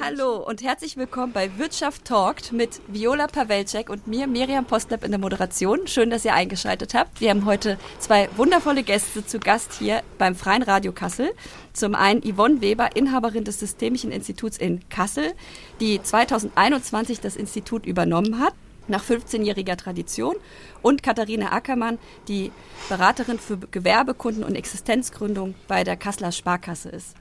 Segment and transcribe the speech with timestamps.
[0.00, 5.12] Hallo und herzlich willkommen bei Wirtschaft Talkt mit Viola Pawelczek und mir, Miriam Postlepp in
[5.12, 5.86] der Moderation.
[5.86, 7.20] Schön, dass ihr eingeschaltet habt.
[7.20, 11.32] Wir haben heute zwei wundervolle Gäste zu Gast hier beim Freien Radio Kassel.
[11.74, 15.32] Zum einen Yvonne Weber, Inhaberin des Systemischen Instituts in Kassel,
[15.78, 18.54] die 2021 das Institut übernommen hat
[18.88, 20.34] nach 15-jähriger Tradition
[20.82, 22.50] und Katharina Ackermann, die
[22.88, 27.14] Beraterin für Gewerbekunden und Existenzgründung bei der Kasseler Sparkasse ist.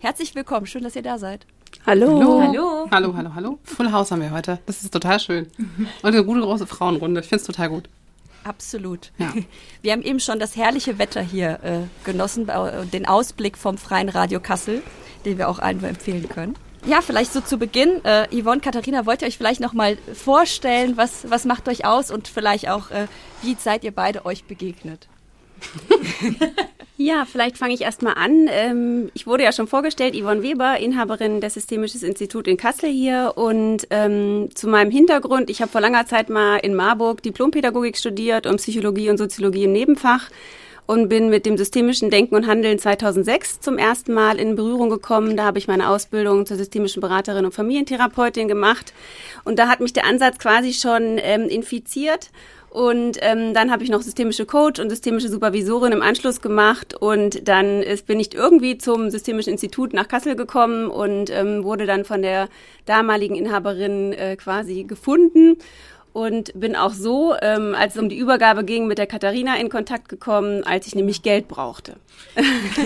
[0.00, 1.46] Herzlich willkommen, schön, dass ihr da seid.
[1.84, 2.20] Hallo.
[2.20, 2.40] Hallo.
[2.40, 2.88] Hallo.
[2.92, 3.58] Hallo, hallo, hallo.
[3.64, 4.60] Full House haben wir heute.
[4.66, 5.48] Das ist total schön.
[6.02, 7.20] Und eine gute große Frauenrunde.
[7.20, 7.88] Ich finde es total gut.
[8.44, 9.10] Absolut.
[9.18, 9.32] Ja.
[9.82, 14.08] Wir haben eben schon das herrliche Wetter hier äh, genossen, äh, den Ausblick vom Freien
[14.08, 14.82] Radio Kassel,
[15.24, 16.54] den wir auch allen empfehlen können.
[16.86, 18.04] Ja, vielleicht so zu Beginn.
[18.04, 22.10] Äh, Yvonne, Katharina, wollt ihr euch vielleicht noch mal vorstellen, was, was macht euch aus
[22.10, 23.06] und vielleicht auch, äh,
[23.42, 25.08] wie seid ihr beide euch begegnet?
[26.98, 28.46] Ja, vielleicht fange ich erstmal an.
[28.48, 33.32] Ähm, ich wurde ja schon vorgestellt, Yvonne Weber, Inhaberin des Systemisches Institut in Kassel hier.
[33.34, 38.46] Und ähm, zu meinem Hintergrund, ich habe vor langer Zeit mal in Marburg Diplompädagogik studiert
[38.46, 40.30] und Psychologie und Soziologie im Nebenfach
[40.86, 45.36] und bin mit dem systemischen Denken und Handeln 2006 zum ersten Mal in Berührung gekommen.
[45.36, 48.92] Da habe ich meine Ausbildung zur systemischen Beraterin und Familientherapeutin gemacht.
[49.42, 52.30] Und da hat mich der Ansatz quasi schon ähm, infiziert.
[52.72, 56.94] Und ähm, dann habe ich noch systemische Coach und systemische Supervisorin im Anschluss gemacht.
[56.94, 61.84] Und dann ist, bin ich irgendwie zum Systemischen Institut nach Kassel gekommen und ähm, wurde
[61.84, 62.48] dann von der
[62.86, 65.58] damaligen Inhaberin äh, quasi gefunden
[66.12, 69.68] und bin auch so, ähm, als es um die Übergabe ging, mit der Katharina in
[69.68, 71.96] Kontakt gekommen, als ich nämlich Geld brauchte.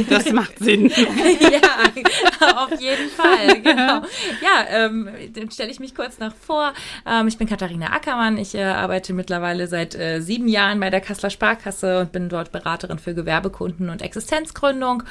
[0.09, 0.87] Das macht Sinn.
[1.41, 3.61] ja, auf jeden Fall.
[3.67, 4.03] Genau.
[4.43, 6.73] Ja, ähm, dann stelle ich mich kurz noch vor.
[7.07, 8.39] Ähm, ich bin Katharina Ackermann.
[8.39, 12.53] Ich äh, arbeite mittlerweile seit äh, sieben Jahren bei der Kasseler Sparkasse und bin dort
[12.53, 15.03] Beraterin für Gewerbekunden und Existenzgründung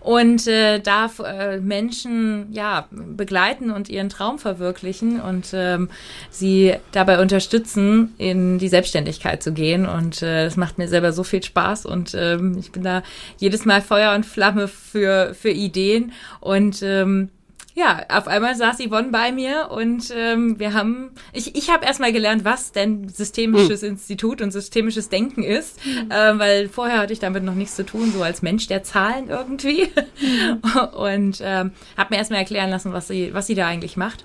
[0.00, 5.88] und äh, darf äh, Menschen ja begleiten und ihren Traum verwirklichen und ähm,
[6.30, 9.86] sie dabei unterstützen unterstützen, in die Selbstständigkeit zu gehen.
[9.86, 13.02] Und äh, das macht mir selber so viel Spaß und ähm, ich bin da
[13.38, 16.12] jedes Mal Feuer und Flamme für, für Ideen.
[16.40, 17.30] Und ähm,
[17.76, 22.12] ja, auf einmal saß Yvonne bei mir und ähm, wir haben, ich, ich habe erstmal
[22.12, 23.88] gelernt, was denn systemisches mhm.
[23.88, 26.08] Institut und systemisches Denken ist, mhm.
[26.08, 29.28] äh, weil vorher hatte ich damit noch nichts zu tun, so als Mensch der Zahlen
[29.28, 29.88] irgendwie.
[30.20, 30.60] Mhm.
[30.94, 34.24] und ähm, habe mir erstmal erklären lassen, was sie, was sie da eigentlich macht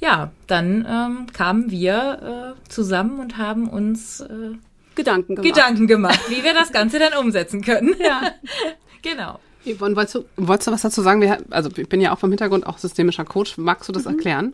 [0.00, 4.56] ja, dann ähm, kamen wir äh, zusammen und haben uns äh,
[4.94, 5.54] Gedanken gemacht.
[5.54, 7.94] Gedanken gemacht, wie wir das Ganze dann umsetzen können.
[7.98, 8.32] Ja,
[9.02, 9.38] genau.
[9.64, 11.20] Yvonne, wolltest du, wolltest du was dazu sagen?
[11.20, 13.58] Wir, also ich bin ja auch vom Hintergrund auch systemischer Coach.
[13.58, 14.12] Magst du das mhm.
[14.12, 14.52] erklären?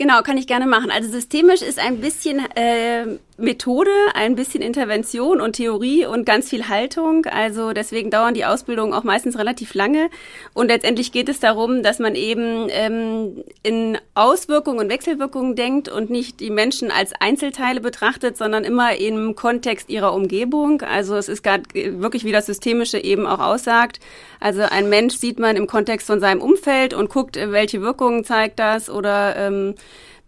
[0.00, 0.90] Genau, kann ich gerne machen.
[0.90, 6.68] Also systemisch ist ein bisschen äh, Methode, ein bisschen Intervention und Theorie und ganz viel
[6.68, 7.26] Haltung.
[7.26, 10.08] Also deswegen dauern die Ausbildungen auch meistens relativ lange.
[10.54, 16.08] Und letztendlich geht es darum, dass man eben ähm, in Auswirkungen und Wechselwirkungen denkt und
[16.08, 20.80] nicht die Menschen als Einzelteile betrachtet, sondern immer im Kontext ihrer Umgebung.
[20.80, 24.00] Also es ist gerade wirklich, wie das Systemische eben auch aussagt.
[24.40, 28.58] Also ein Mensch sieht man im Kontext von seinem Umfeld und guckt, welche Wirkungen zeigt
[28.58, 29.74] das oder ähm,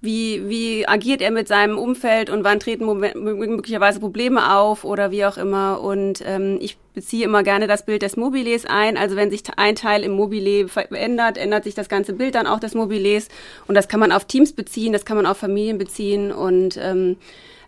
[0.02, 5.24] wie, wie agiert er mit seinem Umfeld und wann treten möglicherweise Probleme auf oder wie
[5.24, 5.80] auch immer.
[5.80, 8.96] Und ähm, ich beziehe immer gerne das Bild des Mobiles ein.
[8.96, 12.58] Also wenn sich ein Teil im Mobile verändert, ändert sich das ganze Bild dann auch
[12.58, 13.28] des Mobiles.
[13.68, 17.16] Und das kann man auf Teams beziehen, das kann man auf Familien beziehen und ähm,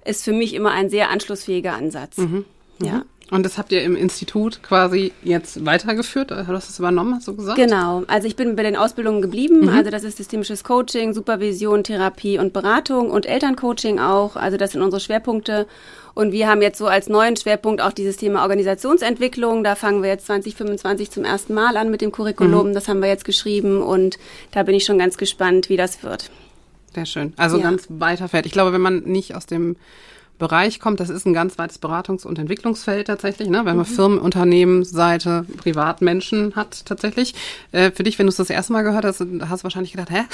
[0.04, 2.18] ist für mich immer ein sehr anschlussfähiger Ansatz.
[2.18, 2.44] Mhm.
[2.82, 3.04] Ja.
[3.30, 6.30] Und das habt ihr im Institut quasi jetzt weitergeführt?
[6.30, 7.56] Du hast es übernommen, hast du gesagt?
[7.56, 8.02] Genau.
[8.06, 9.62] Also ich bin bei den Ausbildungen geblieben.
[9.62, 9.68] Mhm.
[9.70, 14.36] Also das ist systemisches Coaching, Supervision, Therapie und Beratung und Elterncoaching auch.
[14.36, 15.66] Also das sind unsere Schwerpunkte.
[16.12, 19.64] Und wir haben jetzt so als neuen Schwerpunkt auch dieses Thema Organisationsentwicklung.
[19.64, 22.68] Da fangen wir jetzt 2025 zum ersten Mal an mit dem Curriculum.
[22.68, 22.74] Mhm.
[22.74, 24.18] Das haben wir jetzt geschrieben und
[24.52, 26.30] da bin ich schon ganz gespannt, wie das wird.
[26.94, 27.32] Sehr schön.
[27.36, 27.64] Also ja.
[27.64, 28.46] ganz weiter fährt.
[28.46, 29.76] Ich glaube, wenn man nicht aus dem
[30.38, 31.00] Bereich kommt.
[31.00, 33.58] Das ist ein ganz weites Beratungs- und Entwicklungsfeld tatsächlich, ne?
[33.58, 33.94] wenn man mhm.
[33.94, 37.34] Firmen, Unternehmen, Seite, Privatmenschen hat tatsächlich.
[37.72, 40.10] Äh, für dich, wenn du es das erste Mal gehört hast, hast du wahrscheinlich gedacht,
[40.10, 40.24] hä?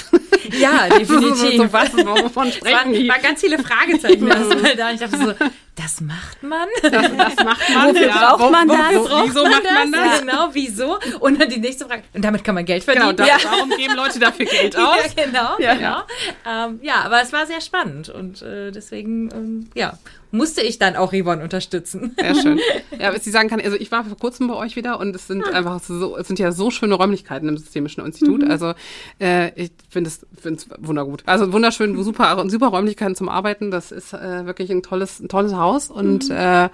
[0.58, 1.56] Ja, definitiv.
[1.56, 4.91] so, was, wovon sprechen es waren, waren ganz viele Fragezeichen erstmal da.
[4.93, 5.35] Ich dachte so,
[5.76, 6.69] das macht man?
[6.82, 7.88] Das, das macht man.
[7.94, 8.37] Wofür ja.
[8.37, 8.94] braucht man wo, das?
[8.94, 10.05] Wo, wieso macht man das?
[10.05, 10.20] Ja.
[10.20, 10.99] Genau, wieso?
[11.20, 13.17] Und dann die nächste Frage, und damit kann man Geld verdienen?
[13.17, 13.50] Genau, das, ja.
[13.50, 14.97] warum geben Leute dafür Geld aus?
[15.17, 15.58] Ja, genau.
[15.58, 16.02] Ja, genau.
[16.47, 19.99] Ähm, ja aber es war sehr spannend und äh, deswegen, ähm, ja,
[20.31, 22.15] musste ich dann auch Yvonne unterstützen.
[22.19, 22.61] Sehr schön.
[22.99, 25.27] Ja, was ich sagen kann, also ich war vor kurzem bei euch wieder und es
[25.27, 25.53] sind ah.
[25.53, 28.43] einfach so, es sind ja so schöne Räumlichkeiten im Systemischen Institut.
[28.43, 28.50] Mhm.
[28.50, 28.75] Also
[29.19, 31.23] äh, ich finde es finde es wundergut.
[31.25, 33.71] Also wunderschön, super, super Räumlichkeiten zum Arbeiten.
[33.71, 36.37] Das ist äh, wirklich ein tolles, ein tolles Haus und mhm.
[36.37, 36.69] äh,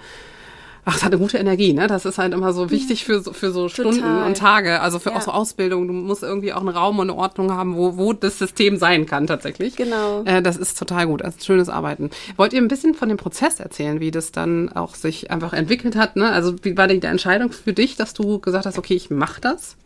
[0.87, 1.89] ach, es hat eine gute Energie, ne?
[1.89, 4.27] Das ist halt immer so wichtig für so, für so Stunden Total.
[4.27, 5.17] und Tage, also für ja.
[5.17, 5.89] auch so Ausbildung.
[5.89, 9.05] Du musst irgendwie auch einen Raum und eine Ordnung haben, wo, wo das System sein
[9.05, 9.75] kann tatsächlich.
[9.77, 10.23] Genau.
[10.25, 12.11] Äh, das ist total gut, ist schönes Arbeiten.
[12.37, 15.97] Wollt ihr ein bisschen von dem Prozess erzählen, wie das dann auch sich einfach entwickelt
[15.97, 16.31] hat, ne?
[16.31, 19.77] Also wie war die Entscheidung für dich, dass du gesagt hast, okay, ich mach das?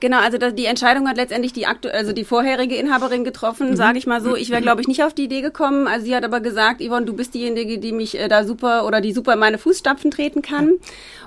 [0.00, 3.76] Genau, also die Entscheidung hat letztendlich die aktu also die vorherige Inhaberin getroffen, mhm.
[3.76, 4.34] sage ich mal so.
[4.34, 5.86] Ich wäre, glaube ich, nicht auf die Idee gekommen.
[5.86, 9.00] Also sie hat aber gesagt, Yvonne, du bist diejenige, die mich äh, da super oder
[9.00, 10.72] die super in meine Fußstapfen treten kann.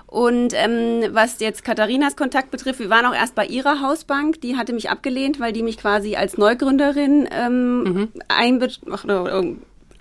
[0.08, 4.42] Und ähm, was jetzt Katharinas Kontakt betrifft, wir waren auch erst bei ihrer Hausbank.
[4.42, 8.12] Die hatte mich abgelehnt, weil die mich quasi als Neugründerin ähm, mhm.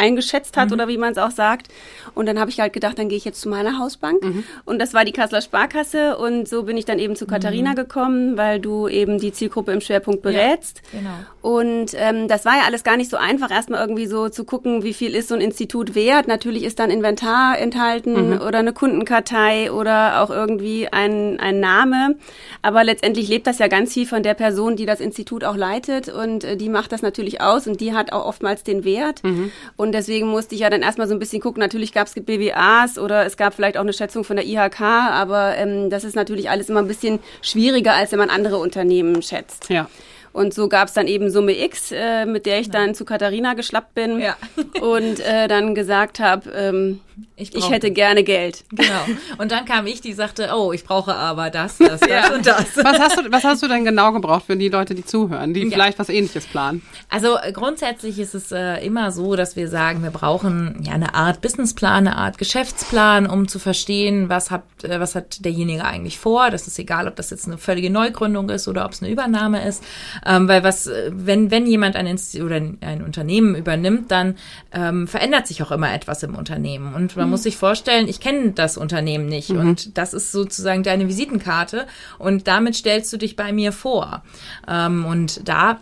[0.03, 0.75] Eingeschätzt hat mhm.
[0.75, 1.69] oder wie man es auch sagt.
[2.15, 4.23] Und dann habe ich halt gedacht, dann gehe ich jetzt zu meiner Hausbank.
[4.23, 4.45] Mhm.
[4.65, 6.19] Und das war die Kasseler Sparkasse.
[6.19, 7.77] Und so bin ich dann eben zu Katharina mhm.
[7.77, 10.83] gekommen, weil du eben die Zielgruppe im Schwerpunkt berätst.
[10.93, 11.15] Ja, genau.
[11.43, 14.85] Und ähm, das war ja alles gar nicht so einfach, erstmal irgendwie so zu gucken,
[14.85, 16.29] wie viel ist so ein Institut wert.
[16.29, 18.41] Natürlich ist dann Inventar enthalten mhm.
[18.41, 22.15] oder eine Kundenkartei oder auch irgendwie ein, ein Name.
[22.63, 26.09] Aber letztendlich lebt das ja ganz viel von der Person, die das Institut auch leitet.
[26.09, 29.25] Und äh, die macht das natürlich aus und die hat auch oftmals den Wert.
[29.25, 29.51] Mhm.
[29.77, 31.61] Und deswegen musste ich ja dann erstmal so ein bisschen gucken.
[31.61, 35.57] Natürlich gab es BWAs oder es gab vielleicht auch eine Schätzung von der IHK, aber
[35.57, 39.69] ähm, das ist natürlich alles immer ein bisschen schwieriger, als wenn man andere Unternehmen schätzt.
[39.69, 39.89] Ja.
[40.33, 43.55] Und so gab es dann eben Summe X, äh, mit der ich dann zu Katharina
[43.55, 44.37] geschlappt bin ja.
[44.81, 47.01] und äh, dann gesagt habe, ähm,
[47.37, 48.65] ich, ich, hätte gerne Geld.
[48.71, 49.19] Genau.
[49.39, 52.35] Und dann kam ich, die sagte, oh, ich brauche aber das, das, das ja.
[52.35, 52.77] und das.
[52.77, 55.63] Was hast, du, was hast du denn genau gebraucht für die Leute, die zuhören, die
[55.63, 55.71] ja.
[55.71, 56.83] vielleicht was ähnliches planen?
[57.09, 61.15] Also äh, grundsätzlich ist es äh, immer so, dass wir sagen, wir brauchen ja eine
[61.15, 66.19] Art Businessplan, eine Art Geschäftsplan, um zu verstehen, was hat, äh, was hat derjenige eigentlich
[66.19, 66.51] vor.
[66.51, 69.67] Das ist egal, ob das jetzt eine völlige Neugründung ist oder ob es eine Übernahme
[69.67, 69.83] ist.
[70.27, 74.37] Ähm, weil was, äh, wenn, wenn jemand ein, Inst oder ein Unternehmen übernimmt, dann
[74.73, 76.95] ähm, verändert sich auch immer etwas im Unternehmen.
[76.95, 77.33] Und man mhm.
[77.33, 79.51] muss sich vorstellen, ich kenne das Unternehmen nicht.
[79.51, 79.61] Mhm.
[79.61, 81.87] Und das ist sozusagen deine Visitenkarte.
[82.19, 84.23] Und damit stellst du dich bei mir vor.
[84.69, 85.81] Ähm, und da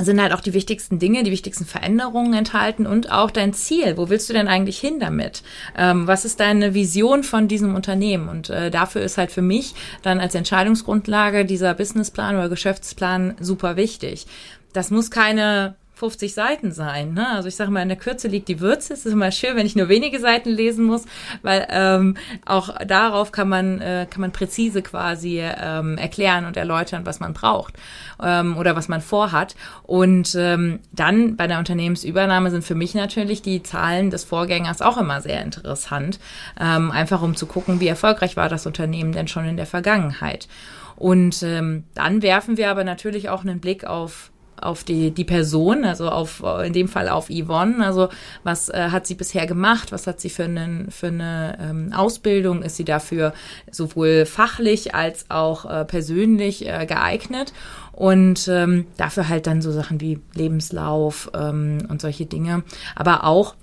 [0.00, 3.96] sind halt auch die wichtigsten Dinge, die wichtigsten Veränderungen enthalten und auch dein Ziel.
[3.96, 5.42] Wo willst du denn eigentlich hin damit?
[5.76, 8.28] Ähm, was ist deine Vision von diesem Unternehmen?
[8.28, 13.76] Und äh, dafür ist halt für mich dann als Entscheidungsgrundlage dieser Businessplan oder Geschäftsplan super
[13.76, 14.26] wichtig.
[14.72, 17.14] Das muss keine 50 Seiten sein.
[17.14, 17.28] Ne?
[17.28, 18.92] Also ich sage mal, in der Kürze liegt die Würze.
[18.92, 21.04] Es ist immer schön, wenn ich nur wenige Seiten lesen muss,
[21.42, 27.06] weil ähm, auch darauf kann man äh, kann man präzise quasi ähm, erklären und erläutern,
[27.06, 27.74] was man braucht
[28.22, 29.54] ähm, oder was man vorhat.
[29.84, 34.98] Und ähm, dann bei der Unternehmensübernahme sind für mich natürlich die Zahlen des Vorgängers auch
[34.98, 36.18] immer sehr interessant,
[36.60, 40.48] ähm, einfach um zu gucken, wie erfolgreich war das Unternehmen denn schon in der Vergangenheit.
[40.96, 44.30] Und ähm, dann werfen wir aber natürlich auch einen Blick auf
[44.64, 47.84] auf die, die Person, also auf, in dem Fall auf Yvonne.
[47.84, 48.08] Also
[48.42, 49.92] was äh, hat sie bisher gemacht?
[49.92, 52.62] Was hat sie für, einen, für eine ähm, Ausbildung?
[52.62, 53.32] Ist sie dafür
[53.70, 57.52] sowohl fachlich als auch äh, persönlich äh, geeignet?
[57.92, 62.64] Und ähm, dafür halt dann so Sachen wie Lebenslauf ähm, und solche Dinge.
[62.96, 63.54] Aber auch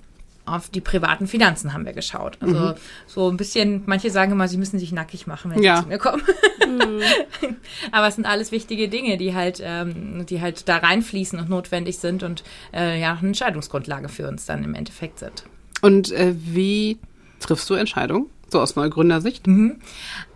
[0.44, 2.36] auf die privaten Finanzen haben wir geschaut.
[2.40, 2.74] Also mhm.
[3.06, 5.76] so ein bisschen, manche sagen immer, sie müssen sich nackig machen, wenn ja.
[5.76, 6.22] sie zu mir kommen.
[6.66, 7.56] Mhm.
[7.92, 11.98] Aber es sind alles wichtige Dinge, die halt, ähm, die halt da reinfließen und notwendig
[11.98, 12.42] sind und
[12.74, 15.44] äh, ja, eine Entscheidungsgrundlage für uns dann im Endeffekt sind.
[15.80, 16.98] Und äh, wie
[17.38, 18.26] triffst du Entscheidungen?
[18.48, 19.46] So aus Neugründersicht?
[19.46, 19.80] Mhm.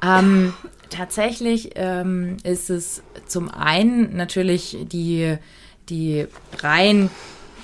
[0.02, 0.54] Ähm,
[0.88, 5.36] tatsächlich ähm, ist es zum einen natürlich die,
[5.88, 6.26] die
[6.60, 7.10] rein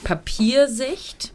[0.05, 1.33] Papiersicht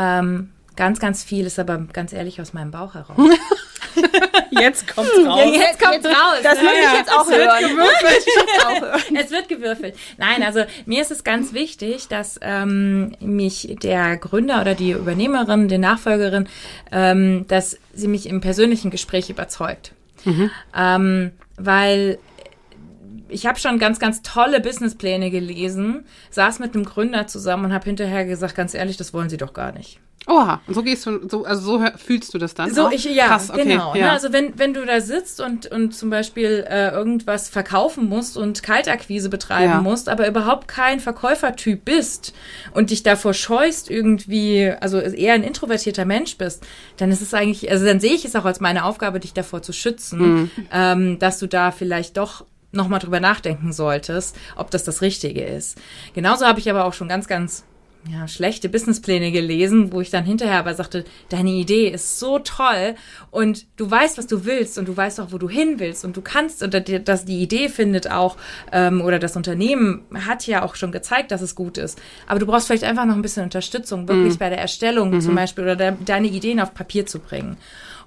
[0.00, 3.16] ähm, ganz, ganz viel ist aber ganz ehrlich aus meinem Bauch heraus.
[4.50, 5.38] Jetzt kommt's raus.
[5.38, 6.38] Ja, jetzt kommt's raus.
[6.42, 7.76] Das ja, ich jetzt auch es hören.
[7.76, 9.96] Wird es wird gewürfelt.
[10.18, 15.68] Nein, also mir ist es ganz wichtig, dass ähm, mich der Gründer oder die Übernehmerin,
[15.68, 16.48] die Nachfolgerin,
[16.92, 19.92] ähm, dass sie mich im persönlichen Gespräch überzeugt.
[20.24, 20.50] Mhm.
[20.76, 22.18] Ähm, weil
[23.30, 27.84] ich habe schon ganz, ganz tolle Businesspläne gelesen, saß mit einem Gründer zusammen und habe
[27.84, 30.00] hinterher gesagt, ganz ehrlich, das wollen sie doch gar nicht.
[30.26, 32.72] Oha, und so gehst du, so, also so fühlst du das dann?
[32.72, 32.92] So, auch?
[32.92, 33.94] ich, ja, Krass, okay, genau.
[33.94, 34.06] Ja.
[34.06, 38.36] Ne, also wenn, wenn du da sitzt und, und zum Beispiel äh, irgendwas verkaufen musst
[38.36, 39.80] und Kaltakquise betreiben ja.
[39.80, 42.34] musst, aber überhaupt kein Verkäufertyp bist
[42.74, 46.64] und dich davor scheust irgendwie, also eher ein introvertierter Mensch bist,
[46.98, 49.62] dann ist es eigentlich, also dann sehe ich es auch als meine Aufgabe, dich davor
[49.62, 50.50] zu schützen, mhm.
[50.70, 55.78] ähm, dass du da vielleicht doch nochmal drüber nachdenken solltest, ob das das Richtige ist.
[56.14, 57.64] Genauso habe ich aber auch schon ganz, ganz
[58.08, 62.94] ja, schlechte Businesspläne gelesen, wo ich dann hinterher aber sagte, deine Idee ist so toll
[63.30, 66.16] und du weißt, was du willst und du weißt auch, wo du hin willst und
[66.16, 68.36] du kannst die, dass die Idee findet auch
[68.72, 72.00] ähm, oder das Unternehmen hat ja auch schon gezeigt, dass es gut ist.
[72.26, 74.38] Aber du brauchst vielleicht einfach noch ein bisschen Unterstützung, wirklich mhm.
[74.38, 75.20] bei der Erstellung mhm.
[75.20, 77.58] zum Beispiel oder de deine Ideen auf Papier zu bringen.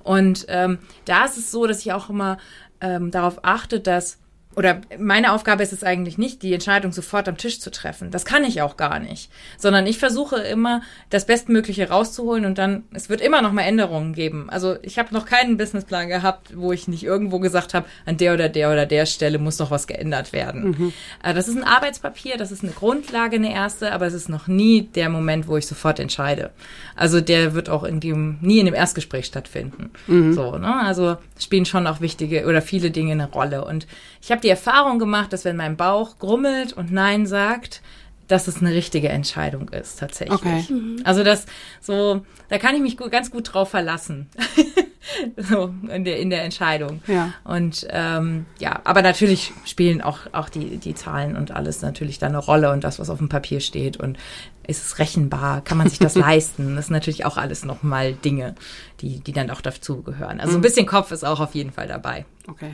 [0.03, 2.37] Und ähm, da ist es so, dass ich auch immer
[2.81, 4.17] ähm, darauf achte, dass
[4.55, 8.11] oder meine Aufgabe ist es eigentlich nicht, die Entscheidung sofort am Tisch zu treffen.
[8.11, 9.31] Das kann ich auch gar nicht.
[9.57, 14.13] Sondern ich versuche immer, das Bestmögliche rauszuholen und dann, es wird immer noch mal Änderungen
[14.13, 14.49] geben.
[14.49, 18.33] Also ich habe noch keinen Businessplan gehabt, wo ich nicht irgendwo gesagt habe, an der
[18.33, 20.63] oder der oder der Stelle muss noch was geändert werden.
[20.63, 20.93] Mhm.
[21.23, 24.47] Äh, das ist ein Arbeitspapier, das ist eine Grundlage, eine erste, aber es ist noch
[24.47, 26.51] nie der Moment, wo ich sofort entscheide.
[26.95, 29.91] Also der wird auch in dem, nie in dem Erstgespräch stattfinden.
[30.07, 30.33] Mhm.
[30.33, 30.75] So, ne?
[30.81, 33.65] Also spielen schon auch wichtige oder viele Dinge eine Rolle.
[33.65, 33.87] Und
[34.21, 37.81] ich habe die Erfahrung gemacht, dass wenn mein Bauch grummelt und Nein sagt,
[38.27, 40.39] dass es eine richtige Entscheidung ist, tatsächlich.
[40.39, 40.65] Okay.
[40.69, 41.01] Mhm.
[41.03, 41.45] Also das
[41.81, 44.29] so, da kann ich mich gut, ganz gut drauf verlassen.
[45.37, 47.01] so in der, in der Entscheidung.
[47.07, 47.33] Ja.
[47.43, 52.27] Und ähm, ja, aber natürlich spielen auch, auch die, die Zahlen und alles natürlich da
[52.27, 53.97] eine Rolle und das, was auf dem Papier steht.
[53.97, 54.17] Und
[54.65, 55.61] ist es rechenbar?
[55.61, 56.75] Kann man sich das leisten?
[56.75, 58.55] Das sind natürlich auch alles nochmal Dinge,
[59.01, 60.39] die, die dann auch dazu gehören.
[60.39, 60.63] Also ein mhm.
[60.63, 62.25] bisschen Kopf ist auch auf jeden Fall dabei.
[62.47, 62.73] Okay.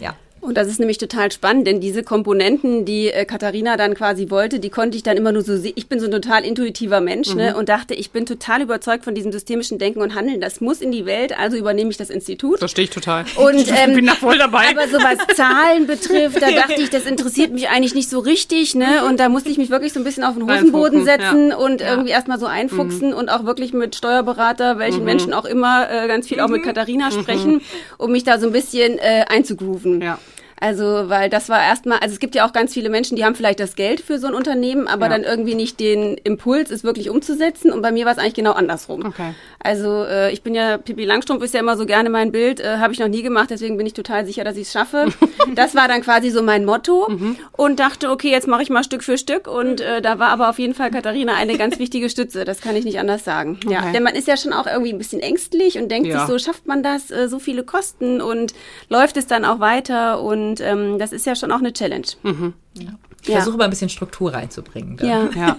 [0.00, 0.14] Ja.
[0.42, 4.58] Und das ist nämlich total spannend, denn diese Komponenten, die äh, Katharina dann quasi wollte,
[4.58, 5.72] die konnte ich dann immer nur so sehen.
[5.76, 7.38] Ich bin so ein total intuitiver Mensch ne, mhm.
[7.38, 10.40] ne, und dachte, ich bin total überzeugt von diesem systemischen Denken und Handeln.
[10.40, 12.58] Das muss in die Welt, also übernehme ich das Institut.
[12.58, 13.24] Verstehe ich total.
[13.36, 14.64] Und, ähm, ich bin da voll dabei.
[14.70, 18.74] Aber so was Zahlen betrifft, da dachte ich, das interessiert mich eigentlich nicht so richtig.
[18.74, 19.04] Ne?
[19.08, 21.56] Und da musste ich mich wirklich so ein bisschen auf den Hosenboden setzen ja.
[21.56, 21.90] und ja.
[21.90, 23.16] irgendwie erstmal so einfuchsen mhm.
[23.16, 25.04] und auch wirklich mit Steuerberater, welchen mhm.
[25.04, 26.66] Menschen auch immer, äh, ganz viel auch mit mhm.
[26.66, 27.12] Katharina mhm.
[27.12, 27.60] sprechen,
[27.96, 30.02] um mich da so ein bisschen äh, einzugrooven.
[30.02, 30.18] Ja.
[30.62, 33.34] Also, weil das war erstmal, also es gibt ja auch ganz viele Menschen, die haben
[33.34, 35.08] vielleicht das Geld für so ein Unternehmen, aber ja.
[35.08, 37.72] dann irgendwie nicht den Impuls, es wirklich umzusetzen.
[37.72, 39.04] Und bei mir war es eigentlich genau andersrum.
[39.04, 39.34] Okay.
[39.58, 42.76] Also äh, ich bin ja, Pippi Langstrumpf ist ja immer so gerne mein Bild, äh,
[42.76, 45.06] habe ich noch nie gemacht, deswegen bin ich total sicher, dass ich es schaffe.
[45.56, 47.36] das war dann quasi so mein Motto mhm.
[47.56, 49.48] und dachte, okay, jetzt mache ich mal Stück für Stück.
[49.48, 52.76] Und äh, da war aber auf jeden Fall Katharina eine ganz wichtige Stütze, das kann
[52.76, 53.58] ich nicht anders sagen.
[53.64, 53.74] Okay.
[53.74, 56.20] Ja, denn man ist ja schon auch irgendwie ein bisschen ängstlich und denkt ja.
[56.20, 58.54] sich so, schafft man das, äh, so viele Kosten und
[58.88, 62.06] läuft es dann auch weiter und und ähm, das ist ja schon auch eine Challenge.
[62.22, 62.52] Mhm.
[62.74, 62.90] Ja.
[63.22, 63.36] Ich ja.
[63.36, 64.96] versuche mal ein bisschen Struktur reinzubringen.
[64.98, 65.08] Dann.
[65.08, 65.30] Ja.
[65.34, 65.56] ja.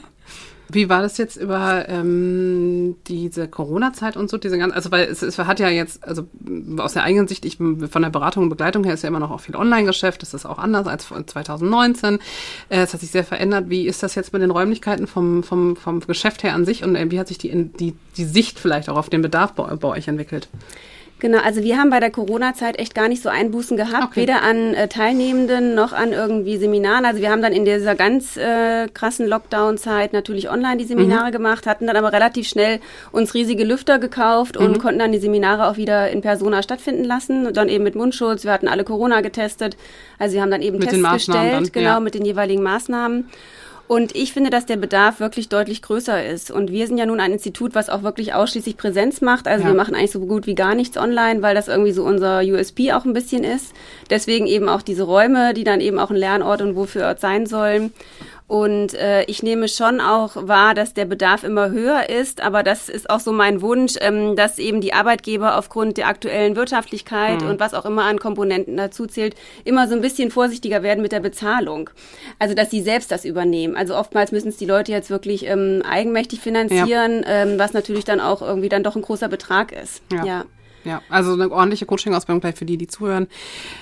[0.70, 5.22] Wie war das jetzt über ähm, diese Corona-Zeit und so, diese ganze, also weil es,
[5.22, 6.28] es hat ja jetzt, also
[6.78, 9.30] aus der eigenen Sicht, ich von der Beratung und Begleitung her ist ja immer noch
[9.30, 12.16] auch viel Online-Geschäft, das ist auch anders als 2019.
[12.70, 13.70] Äh, es hat sich sehr verändert.
[13.70, 16.96] Wie ist das jetzt mit den Räumlichkeiten vom, vom, vom Geschäft her an sich und
[16.96, 19.88] äh, wie hat sich die, die, die Sicht vielleicht auch auf den Bedarf bei, bei
[19.90, 20.48] euch entwickelt?
[21.24, 24.24] Genau, also wir haben bei der Corona-Zeit echt gar nicht so Einbußen gehabt, okay.
[24.24, 27.06] weder an äh, Teilnehmenden noch an irgendwie Seminaren.
[27.06, 31.32] Also wir haben dann in dieser ganz äh, krassen Lockdown-Zeit natürlich online die Seminare mhm.
[31.32, 32.82] gemacht, hatten dann aber relativ schnell
[33.14, 34.80] uns riesige Lüfter gekauft und mhm.
[34.80, 37.48] konnten dann die Seminare auch wieder in Persona stattfinden lassen.
[37.48, 38.44] Und dann eben mit Mundschutz.
[38.44, 39.78] Wir hatten alle Corona getestet.
[40.20, 42.00] Also wir haben dann eben mit Tests gestellt, dann, genau, ja.
[42.02, 43.30] mit den jeweiligen Maßnahmen.
[43.94, 46.50] Und ich finde, dass der Bedarf wirklich deutlich größer ist.
[46.50, 49.48] Und wir sind ja nun ein Institut, was auch wirklich ausschließlich Präsenz macht.
[49.48, 49.70] Also ja.
[49.70, 52.92] wir machen eigentlich so gut wie gar nichts online, weil das irgendwie so unser USP
[52.94, 53.72] auch ein bisschen ist.
[54.10, 57.94] Deswegen eben auch diese Räume, die dann eben auch ein Lernort und Wohlfühlort sein sollen.
[58.48, 62.90] Und äh, ich nehme schon auch wahr, dass der Bedarf immer höher ist, aber das
[62.90, 67.50] ist auch so mein Wunsch, ähm, dass eben die Arbeitgeber aufgrund der aktuellen Wirtschaftlichkeit mhm.
[67.50, 71.14] und was auch immer an Komponenten dazu zählt, immer so ein bisschen vorsichtiger werden mit
[71.14, 71.90] der Bezahlung.
[72.38, 73.76] Also dass sie selbst das übernehmen.
[73.76, 77.44] Also oftmals müssen es die Leute jetzt wirklich ähm, eigenmächtig finanzieren, ja.
[77.44, 80.02] ähm, was natürlich dann auch irgendwie dann doch ein großer Betrag ist.
[80.12, 80.26] ja.
[80.26, 80.46] ja.
[80.86, 83.28] Ja, also eine ordentliche Coaching-Ausbildung gleich für die, die zuhören.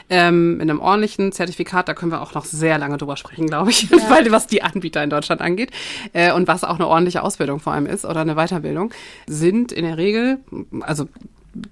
[0.10, 3.72] Ähm, in einem ordentlichen Zertifikat, da können wir auch noch sehr lange drüber sprechen, glaube
[3.72, 3.98] ich, ja.
[4.10, 5.72] weil was die Anbieter in Deutschland angeht
[6.14, 8.94] äh, und was auch eine ordentliche Ausbildung vor allem ist oder eine Weiterbildung,
[9.28, 10.40] sind in der Regel,
[10.82, 11.08] also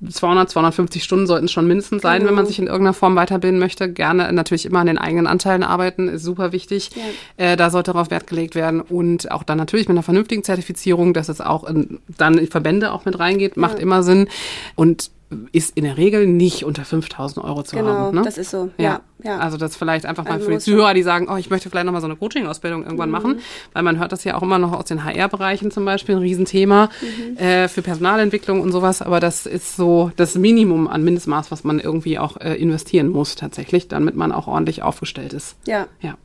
[0.09, 2.29] 200, 250 Stunden sollten es schon mindestens sein, genau.
[2.29, 3.91] wenn man sich in irgendeiner Form weiterbilden möchte.
[3.91, 6.89] Gerne natürlich immer an den eigenen Anteilen arbeiten, ist super wichtig.
[6.95, 7.51] Ja.
[7.51, 8.81] Äh, da sollte darauf Wert gelegt werden.
[8.81, 12.91] Und auch dann natürlich mit einer vernünftigen Zertifizierung, dass es auch in, dann in Verbände
[12.91, 13.83] auch mit reingeht, macht ja.
[13.83, 14.27] immer Sinn.
[14.75, 15.11] Und
[15.51, 18.11] ist in der Regel nicht unter 5000 Euro zu genau, haben.
[18.11, 18.71] Genau, das ist so.
[18.77, 19.01] Ja.
[19.23, 19.37] ja.
[19.37, 21.85] Also das vielleicht einfach mal also für die Zuhörer, die sagen, oh, ich möchte vielleicht
[21.85, 23.13] nochmal so eine Coaching-Ausbildung irgendwann mhm.
[23.13, 23.39] machen,
[23.73, 26.89] weil man hört das ja auch immer noch aus den HR-Bereichen zum Beispiel, ein Riesenthema
[27.01, 27.37] mhm.
[27.37, 29.03] äh, für Personalentwicklung und sowas.
[29.03, 33.35] Aber das ist so das Minimum an Mindestmaß, was man irgendwie auch äh, investieren muss
[33.35, 35.57] tatsächlich, damit man auch ordentlich aufgestellt ist.
[35.67, 35.87] Ja.
[36.01, 36.15] Ja.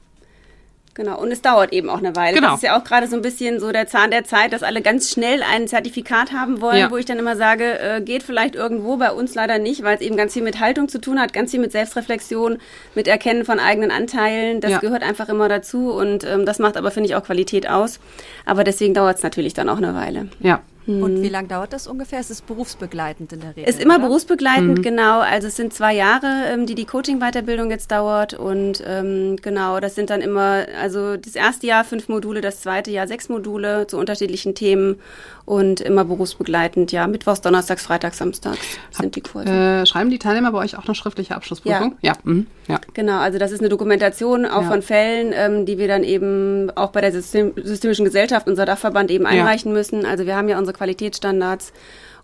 [0.95, 2.37] Genau, und es dauert eben auch eine Weile.
[2.37, 2.51] Genau.
[2.51, 4.81] Das ist ja auch gerade so ein bisschen so der Zahn der Zeit, dass alle
[4.81, 6.91] ganz schnell ein Zertifikat haben wollen, Ja.
[6.91, 10.01] wo ich dann immer sage, äh, geht vielleicht irgendwo, bei uns leider nicht, weil es
[10.03, 12.59] eben ganz viel mit Haltung zu tun hat, ganz viel mit Selbstreflexion,
[12.95, 14.61] mit Erkennen von eigenen Anteilen.
[14.61, 14.79] Das Ja.
[14.79, 17.99] gehört einfach immer dazu und ähm, das macht aber, finde ich, auch Qualität aus.
[18.47, 20.29] Aber deswegen dauert es natürlich dann auch eine Weile.
[20.41, 20.61] Ja.
[20.87, 22.21] Und wie lange dauert das ungefähr?
[22.21, 23.69] Es ist berufsbegleitend in der Regel.
[23.69, 24.05] Ist immer oder?
[24.05, 25.21] berufsbegleitend, genau.
[25.21, 28.35] Also es sind zwei Jahre, ähm, die die Coaching-Weiterbildung jetzt dauert.
[28.35, 32.91] Und ähm, genau, das sind dann immer, also das erste Jahr fünf Module, das zweite
[32.91, 35.01] Jahr sechs Module zu unterschiedlichen Themen
[35.47, 37.07] und immer berufsbegleitend, ja.
[37.07, 38.59] Mittwochs, Donnerstags, Freitags, Samstags
[38.91, 39.51] sind die Kurse.
[39.51, 41.97] Äh, schreiben die Teilnehmer bei euch auch eine schriftliche Abschlussprüfung?
[42.01, 42.15] Ja.
[42.25, 42.47] Mhm.
[42.67, 42.81] ja.
[42.95, 44.69] Genau, also das ist eine Dokumentation auch Ja.
[44.71, 49.11] von Fällen, ähm, die wir dann eben auch bei der System Systemischen Gesellschaft, unser Dachverband,
[49.11, 50.07] eben einreichen müssen.
[50.07, 51.73] Also wir haben ja unsere Qualitätsstandards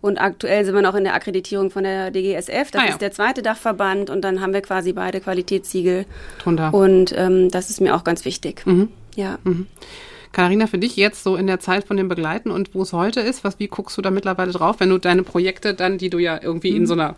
[0.00, 2.70] und aktuell sind wir noch in der Akkreditierung von der DGSF.
[2.70, 2.90] Das Ah ja.
[2.92, 6.06] ist der zweite Dachverband und dann haben wir quasi beide Qualitätssiegel.
[6.42, 6.72] Drunter.
[6.72, 8.64] Und ähm, das ist mir auch ganz wichtig.
[8.64, 8.88] Mhm.
[9.14, 9.38] Ja.
[10.32, 13.20] Katharina, für dich jetzt so in der Zeit von dem Begleiten und wo es heute
[13.20, 16.18] ist, was, wie guckst du da mittlerweile drauf, wenn du deine Projekte dann, die du
[16.18, 16.76] ja irgendwie Mhm.
[16.76, 17.16] in so einer,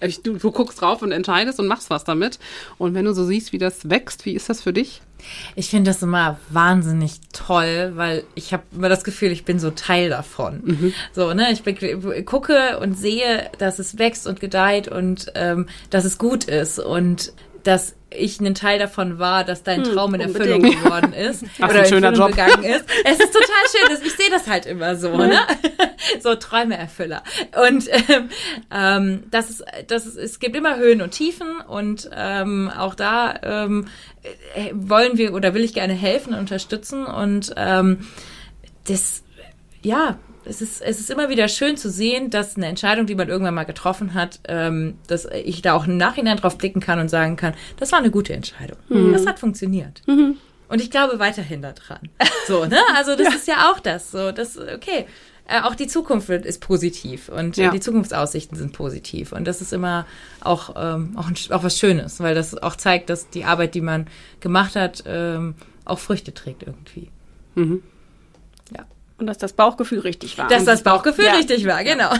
[0.00, 2.38] äh, du, du guckst drauf und entscheidest und machst was damit.
[2.76, 5.00] Und wenn du so siehst, wie das wächst, wie ist das für dich?
[5.56, 9.70] Ich finde das immer wahnsinnig toll, weil ich habe immer das Gefühl, ich bin so
[9.70, 10.92] Teil davon.
[11.14, 16.18] So, ne, ich gucke und sehe, dass es wächst und gedeiht und ähm, dass es
[16.18, 17.32] gut ist und
[17.64, 20.82] dass ich ein Teil davon war, dass dein Traum in Erfüllung unbedingt.
[20.82, 22.36] geworden ist Ach, oder ein in schöner Erfüllung Job.
[22.36, 22.84] gegangen ist.
[23.04, 25.40] Es ist total schön, dass ich sehe das halt immer so, ne?
[26.20, 27.22] So Träumeerfüller.
[27.68, 28.28] Und ähm,
[28.72, 33.34] ähm, das ist, das ist, es gibt immer Höhen und Tiefen und ähm, auch da
[33.42, 33.88] ähm,
[34.54, 38.06] äh, wollen wir oder will ich gerne helfen und unterstützen und ähm,
[38.86, 39.24] das,
[39.82, 43.28] ja, es ist, es ist immer wieder schön zu sehen, dass eine Entscheidung, die man
[43.28, 47.08] irgendwann mal getroffen hat, ähm, dass ich da auch im Nachhinein drauf blicken kann und
[47.08, 48.76] sagen kann, das war eine gute Entscheidung.
[49.12, 50.02] Das hat funktioniert.
[50.68, 52.08] Und ich glaube weiterhin daran.
[52.46, 52.78] So, ne?
[52.94, 54.12] Also das ist ja auch das.
[54.12, 55.06] So, das, okay.
[55.48, 57.70] Äh, auch die Zukunft wird, ist positiv und äh, Ja.
[57.70, 59.32] die Zukunftsaussichten sind positiv.
[59.32, 60.06] Und das ist immer
[60.40, 63.80] auch, ähm, auch, ein, auch was Schönes, weil das auch zeigt, dass die Arbeit, die
[63.80, 64.06] man
[64.40, 67.08] gemacht hat, ähm, auch Früchte trägt irgendwie.
[69.18, 70.46] Und dass das Bauchgefühl richtig war.
[70.48, 71.34] Dass das Bauchgefühl Ja.
[71.36, 72.10] richtig war, genau.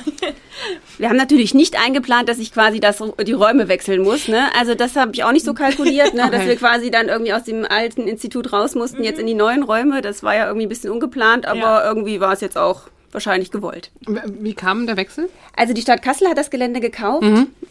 [0.98, 4.28] Wir haben natürlich nicht eingeplant, dass ich quasi das, die Räume wechseln muss.
[4.28, 4.48] Ne?
[4.58, 6.22] Also das habe ich auch nicht so kalkuliert, ne?
[6.30, 6.48] dass Okay.
[6.48, 10.00] wir quasi dann irgendwie aus dem alten Institut raus mussten, jetzt in die neuen Räume.
[10.00, 11.84] Das war ja irgendwie ein bisschen ungeplant, aber Ja.
[11.86, 13.90] irgendwie war es jetzt auch wahrscheinlich gewollt.
[14.40, 15.28] Wie kam der Wechsel?
[15.56, 17.24] Also die Stadt Kassel hat das Gelände gekauft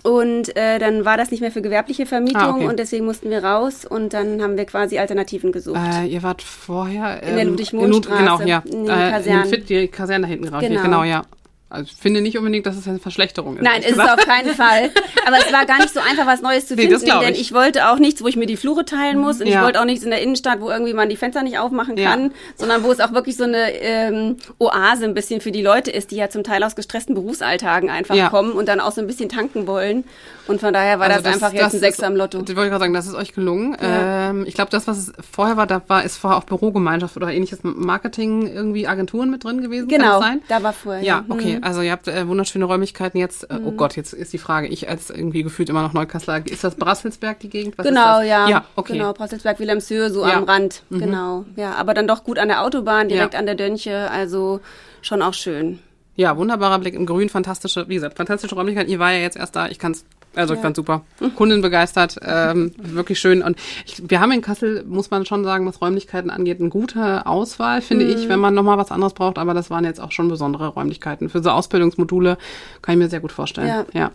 [0.04, 2.68] und äh, dann war das nicht mehr für gewerbliche Vermietung Ah, okay.
[2.68, 5.80] und deswegen mussten wir raus und dann haben wir quasi Alternativen gesucht.
[5.80, 8.64] Äh, ihr wart vorher In der ähm, Ludwig-Mohn-Straße, Genau, ja.
[8.66, 9.46] in den Äh, Kasernen.
[9.50, 10.62] Fit, die Kaserne da hinten raus.
[10.62, 10.82] Genau.
[10.82, 11.24] Genau, ja.
[11.68, 13.64] Also ich finde nicht unbedingt, dass es eine Verschlechterung ist.
[13.64, 14.92] Nein, ist es auf keinen Fall.
[15.26, 17.34] Aber es war gar nicht so einfach, was Neues zu Nee, finden, das glaub denn
[17.34, 17.42] ich.
[17.42, 19.60] ich wollte auch nichts, wo ich mir die Flure teilen muss und Ja.
[19.60, 22.12] ich wollte auch nichts in der Innenstadt, wo irgendwie man die Fenster nicht aufmachen Ja.
[22.12, 25.90] kann, sondern wo es auch wirklich so eine ähm, Oase ein bisschen für die Leute
[25.90, 28.30] ist, die ja zum Teil aus gestressten Berufsalltagen einfach Ja.
[28.30, 30.04] kommen und dann auch so ein bisschen tanken wollen.
[30.48, 32.38] Und von daher war Also das, einfach jetzt ein Sechser am Lotto.
[32.44, 33.76] Das wollte ich gerade sagen, das ist euch gelungen.
[33.82, 34.30] Ja.
[34.30, 37.32] Ähm, ich glaube, das, was es vorher war, da war, ist vorher auch Bürogemeinschaft oder
[37.34, 39.88] ähnliches Marketing, irgendwie Agenturen mit drin gewesen.
[39.88, 40.42] Genau, das sein?
[40.48, 41.02] da war vorher.
[41.04, 41.55] Ja, Mhm.
[41.58, 41.66] Okay.
[41.68, 43.50] Also ihr habt äh, wunderschöne Räumlichkeiten jetzt.
[43.50, 46.64] Äh, Oh Gott, jetzt ist die Frage, ich als irgendwie gefühlt immer noch Neukasseler, ist
[46.64, 47.78] das Brasselsberg die Gegend?
[47.78, 48.48] Was Genau, ja.
[48.48, 48.94] Ja, okay.
[48.94, 50.28] Genau, Brasselsberg, Wilhelmshöhe, so Ja.
[50.28, 50.38] Mhm.
[50.38, 50.84] am Rand.
[50.90, 51.46] Genau.
[51.56, 53.40] Ja, aber dann doch gut an der Autobahn, direkt Ja.
[53.40, 54.60] an der Dönche, also
[55.02, 55.80] schon auch schön.
[56.18, 58.90] Ja, wunderbarer Blick im Grün, fantastische, wie gesagt, fantastische Räumlichkeiten.
[58.90, 61.02] Ihr war ja jetzt erst da, ich kann's, also ich fand's super.
[61.36, 63.42] Kunden begeistert, ähm, wirklich schön.
[63.42, 67.26] Und ich, wir haben in Kassel, muss man schon sagen, was Räumlichkeiten angeht, eine gute
[67.26, 69.38] Auswahl, finde ich, wenn man nochmal was anderes braucht.
[69.38, 71.30] Aber das waren jetzt auch schon besondere Räumlichkeiten.
[71.30, 72.38] Für so Ausbildungsmodule
[72.82, 73.68] kann ich mir sehr gut vorstellen.
[73.68, 73.86] Ja.
[73.94, 74.12] ja.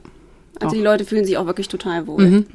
[0.61, 0.73] Also Doch.
[0.73, 2.27] die Leute fühlen sich auch wirklich total wohl.
[2.27, 2.47] Mhm.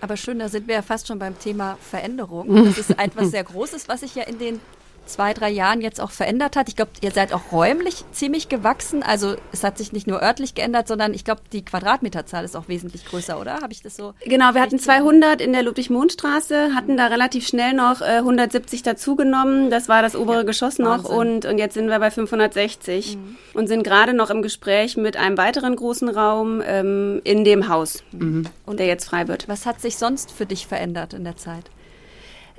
[0.00, 2.64] Aber schön, da sind wir ja fast schon beim Thema Veränderung.
[2.64, 4.60] Das ist etwas sehr Großes, was sich ja in den
[5.06, 6.68] zwei, drei Jahren jetzt auch verändert hat.
[6.68, 9.02] Ich glaube, ihr seid auch räumlich ziemlich gewachsen.
[9.02, 12.68] Also es hat sich nicht nur örtlich geändert, sondern ich glaube, die Quadratmeterzahl ist auch
[12.68, 13.60] wesentlich größer, oder?
[13.60, 14.14] Habe ich das so?
[14.24, 18.82] Genau, wir hatten richtig- 200 in der Ludwig-Mohn-Straße, hatten da relativ schnell noch äh, 170
[18.82, 19.70] dazugenommen.
[19.70, 21.16] Das war das obere Geschoss noch Wahnsinn.
[21.16, 23.18] und, und jetzt sind wir bei 560
[23.54, 28.02] und sind gerade noch im Gespräch mit einem weiteren großen Raum ähm, in dem Haus,
[28.12, 29.48] und der jetzt frei wird.
[29.48, 31.64] Was hat sich sonst für dich verändert in der Zeit?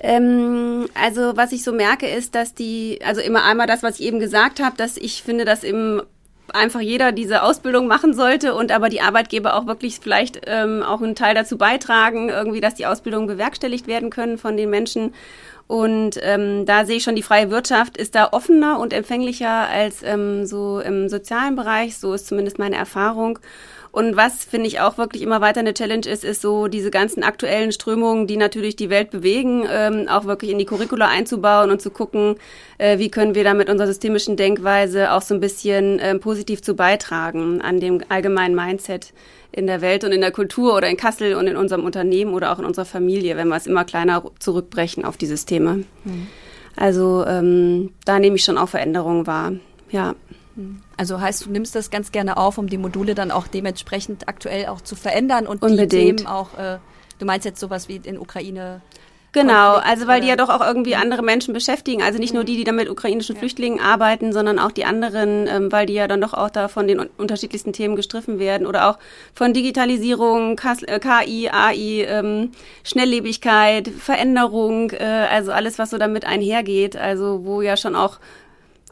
[0.04, 4.06] Ähm, also was ich so merke ist, dass die, also immer einmal das, was ich
[4.06, 6.04] eben gesagt habe, dass ich finde, dass im
[6.52, 11.02] einfach jeder diese Ausbildung machen sollte und aber die Arbeitgeber auch wirklich vielleicht ähm, auch
[11.02, 15.14] einen Teil dazu beitragen, irgendwie, dass die Ausbildungen bewerkstelligt werden können von den Menschen.
[15.68, 20.04] Und ähm, da sehe ich schon, die freie Wirtschaft ist da offener und empfänglicher als
[20.04, 21.98] ähm, so im sozialen Bereich.
[21.98, 23.40] So ist zumindest meine Erfahrung.
[23.94, 27.22] Und was finde ich auch wirklich immer weiter eine Challenge ist, ist so diese ganzen
[27.22, 31.80] aktuellen Strömungen, die natürlich die Welt bewegen, ähm, auch wirklich in die Curricula einzubauen und
[31.80, 32.38] zu gucken,
[32.80, 36.64] äh, wie können wir da mit unserer systemischen Denkweise auch so ein bisschen ähm, positiv
[36.64, 39.14] zu beitragen an dem allgemeinen Mindset
[39.52, 42.52] in der Welt und in der Kultur oder in Kassel und in unserem Unternehmen oder
[42.52, 45.84] auch in unserer Familie, wenn wir es immer kleiner zurückbrechen auf die Systeme.
[46.04, 46.28] Mhm.
[46.76, 49.52] Also ähm, da nehme ich schon auch Veränderungen wahr.
[49.92, 50.16] Ja.
[50.98, 54.68] Also heißt, du nimmst das ganz gerne auf, um die Module dann auch dementsprechend aktuell
[54.68, 55.92] auch zu verändern und Unbedingt.
[55.92, 56.78] die Themen auch, äh,
[57.20, 58.82] du meinst jetzt sowas wie in Ukraine
[59.34, 62.04] Genau, also weil die ja doch auch irgendwie andere Menschen beschäftigen.
[62.04, 65.72] Also nicht nur die, die dann mit ukrainischen Flüchtlingen arbeiten, sondern auch die anderen, ähm,
[65.72, 68.68] weil die ja dann doch auch da von den unterschiedlichsten Themen gestriffen werden.
[68.68, 69.00] Oder auch
[69.34, 72.52] von Digitalisierung, KI, AI, ähm,
[72.84, 76.96] Schnelllebigkeit, Veränderung, äh, also alles, was so damit einhergeht.
[76.96, 78.20] Also wo ja schon auch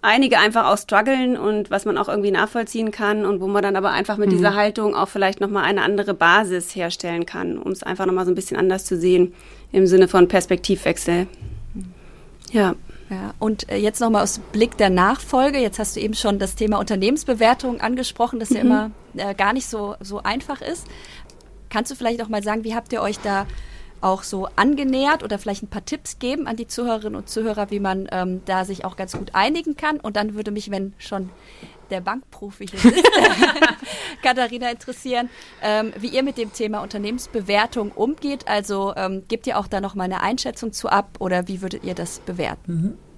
[0.02, 3.76] einige einfach auch strugglen und was man auch irgendwie nachvollziehen kann und wo man dann
[3.76, 4.34] aber einfach mit mhm.
[4.34, 8.32] dieser Haltung auch vielleicht nochmal eine andere Basis herstellen kann, um es einfach nochmal so
[8.32, 9.34] ein bisschen anders zu sehen
[9.72, 11.28] im Sinne von Perspektivwechsel.
[12.52, 12.76] Ja.
[13.10, 15.60] Ja, und äh, jetzt nochmal aus Blick der Nachfolge.
[15.60, 18.56] Jetzt hast du eben schon das Thema Unternehmensbewertung angesprochen, das mhm.
[18.56, 20.88] ja immer äh, gar nicht so, so einfach ist.
[21.70, 23.48] Kannst du vielleicht auch mal sagen, wie habt ihr euch da
[24.02, 27.80] auch so angenähert oder vielleicht ein paar Tipps geben an die Zuhörerinnen und Zuhörer, wie
[27.80, 30.00] man ähm, da sich auch ganz gut einigen kann?
[30.00, 31.30] Und dann würde mich, wenn schon
[31.90, 33.12] der Bankprofi hier sitzt,
[34.24, 35.30] Katharina interessieren,
[35.62, 38.48] ähm, wie ihr mit dem Thema Unternehmensbewertung umgeht.
[38.48, 41.84] Also ähm, gebt ihr auch da noch mal eine Einschätzung zu ab oder wie würdet
[41.84, 42.74] ihr das bewerten?
[42.74, 43.11] Mhm.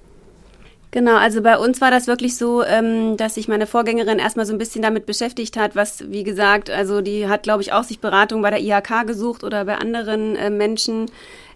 [0.93, 4.53] Genau, also bei uns war das wirklich so, ähm, dass sich meine Vorgängerin erstmal so
[4.53, 7.99] ein bisschen damit beschäftigt hat, was, wie gesagt, also die hat, glaube ich, auch sich
[7.99, 11.09] Beratung bei der IHK gesucht oder bei anderen äh, Menschen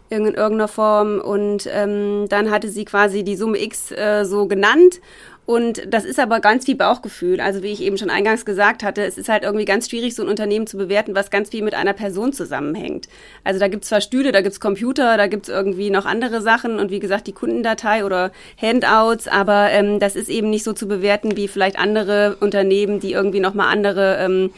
[0.10, 1.20] in irgendeiner Form.
[1.20, 5.02] Und ähm, dann hatte sie quasi die Summe X äh, so genannt
[5.48, 7.40] und das ist aber ganz viel Bauchgefühl.
[7.40, 10.22] Also wie ich eben schon eingangs gesagt hatte, es ist halt irgendwie ganz schwierig, so
[10.22, 13.08] ein Unternehmen zu bewerten, was ganz viel mit einer Person zusammenhängt.
[13.46, 16.92] Also da gibt's zwar Stühle, da gibt's Computer, da gibt's irgendwie noch andere Sachen und
[16.92, 21.38] wie gesagt die Kundendatei oder Handouts, aber ähm, das ist eben nicht so zu bewerten
[21.38, 24.52] wie vielleicht andere Unternehmen, die irgendwie nochmal andere, ähm,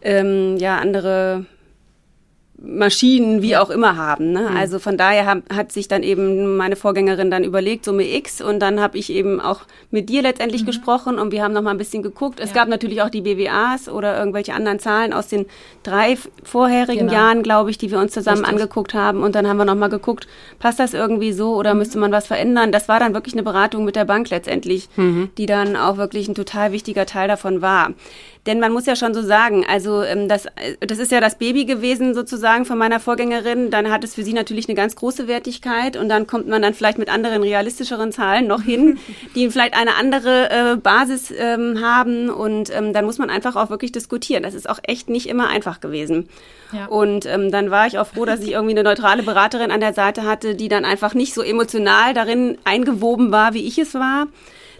[0.00, 1.44] ähm, ja, andere
[2.60, 4.32] Maschinen, wie auch immer haben.
[4.32, 4.48] Ne?
[4.50, 4.56] Mhm.
[4.56, 8.58] Also von daher hat, hat sich dann eben meine Vorgängerin dann überlegt, Summe X, und
[8.58, 9.60] dann habe ich eben auch
[9.92, 10.66] mit dir letztendlich mhm.
[10.66, 12.40] gesprochen und wir haben noch mal ein bisschen geguckt.
[12.40, 12.56] Es ja.
[12.56, 15.46] gab natürlich auch die BWAs oder irgendwelche anderen Zahlen aus den
[15.84, 17.12] drei vorherigen genau.
[17.12, 18.54] Jahren, glaube ich, die wir uns zusammen Richtig.
[18.54, 19.22] angeguckt haben.
[19.22, 20.26] Und dann haben wir noch mal geguckt,
[20.58, 21.78] passt das irgendwie so oder mhm.
[21.78, 22.72] müsste man was verändern?
[22.72, 25.30] Das war dann wirklich eine Beratung mit der Bank letztendlich, mhm.
[25.38, 27.90] die dann auch wirklich ein total wichtiger Teil davon war.
[28.48, 31.34] Denn man muss ja schon so sagen, also ähm, das, äh, das ist ja das
[31.34, 33.70] Baby gewesen sozusagen von meiner Vorgängerin.
[33.70, 36.72] Dann hat es für sie natürlich eine ganz große Wertigkeit und dann kommt man dann
[36.72, 38.98] vielleicht mit anderen realistischeren Zahlen noch hin,
[39.34, 43.68] die vielleicht eine andere äh, Basis ähm, haben und ähm, dann muss man einfach auch
[43.68, 44.44] wirklich diskutieren.
[44.44, 46.30] Das ist auch echt nicht immer einfach gewesen.
[46.72, 46.86] Ja.
[46.86, 49.92] Und ähm, dann war ich auch froh, dass ich irgendwie eine neutrale Beraterin an der
[49.92, 54.26] Seite hatte, die dann einfach nicht so emotional darin eingewoben war, wie ich es war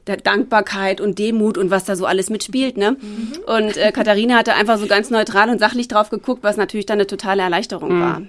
[0.08, 2.76] der Dankbarkeit und Demut und was da so alles mitspielt.
[2.76, 2.92] Ne?
[2.92, 3.32] Mhm.
[3.46, 6.98] Und äh, Katharina hatte einfach so ganz neutral und sachlich drauf geguckt, was natürlich dann
[6.98, 8.00] eine totale Erleichterung mhm.
[8.00, 8.22] war.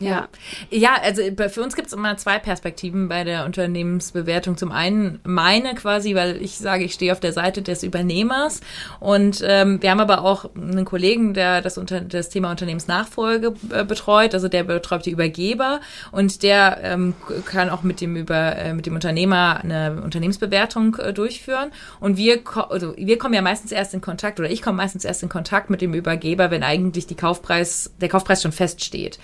[0.00, 0.28] Ja.
[0.70, 4.56] ja, also für uns gibt es immer zwei Perspektiven bei der Unternehmensbewertung.
[4.56, 8.60] Zum einen meine quasi, weil ich sage, ich stehe auf der Seite des Übernehmers
[9.00, 13.84] und ähm, wir haben aber auch einen Kollegen, der das, unter, das Thema Unternehmensnachfolge äh,
[13.84, 15.80] betreut, also der betreut die Übergeber
[16.12, 21.12] und der ähm, kann auch mit dem über äh, mit dem Unternehmer eine Unternehmensbewertung äh,
[21.12, 25.04] durchführen und wir also wir kommen ja meistens erst in Kontakt oder ich komme meistens
[25.04, 29.18] erst in Kontakt mit dem Übergeber, wenn eigentlich die Kaufpreis der Kaufpreis schon feststeht.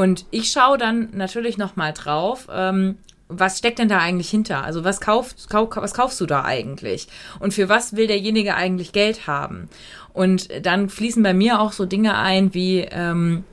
[0.00, 2.96] Und ich schaue dann natürlich nochmal drauf, ähm,
[3.28, 4.64] was steckt denn da eigentlich hinter?
[4.64, 7.06] Also was kaufst, kauf, was kaufst du da eigentlich?
[7.38, 9.68] Und für was will derjenige eigentlich Geld haben?
[10.14, 13.44] Und dann fließen bei mir auch so Dinge ein wie, ähm,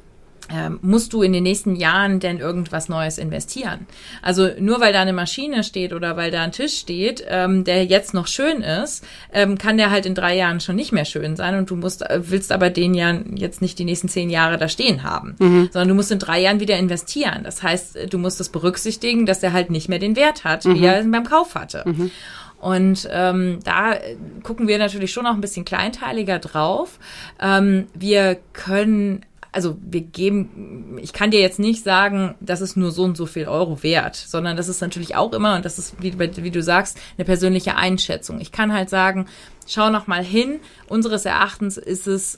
[0.50, 3.88] ähm, musst du in den nächsten Jahren denn irgendwas Neues investieren?
[4.22, 7.86] Also nur weil da eine Maschine steht oder weil da ein Tisch steht, ähm, der
[7.86, 11.36] jetzt noch schön ist, ähm, kann der halt in drei Jahren schon nicht mehr schön
[11.36, 14.58] sein und du musst, äh, willst aber den ja jetzt nicht die nächsten zehn Jahre
[14.58, 15.70] da stehen haben, mhm.
[15.72, 17.42] sondern du musst in drei Jahren wieder investieren.
[17.44, 20.76] Das heißt, du musst das berücksichtigen, dass der halt nicht mehr den Wert hat, mhm.
[20.76, 21.84] wie er beim Kauf hatte.
[21.86, 22.12] Mhm.
[22.60, 23.96] Und ähm, da
[24.44, 27.00] gucken wir natürlich schon auch ein bisschen kleinteiliger drauf.
[27.40, 29.24] Ähm, wir können
[29.58, 33.26] also wir geben, ich kann dir jetzt nicht sagen, das ist nur so und so
[33.26, 36.62] viel Euro wert, sondern das ist natürlich auch immer, und das ist, wie, wie du
[36.62, 38.40] sagst, eine persönliche Einschätzung.
[38.40, 39.26] Ich kann halt sagen,
[39.66, 42.38] schau noch mal hin, unseres Erachtens ist es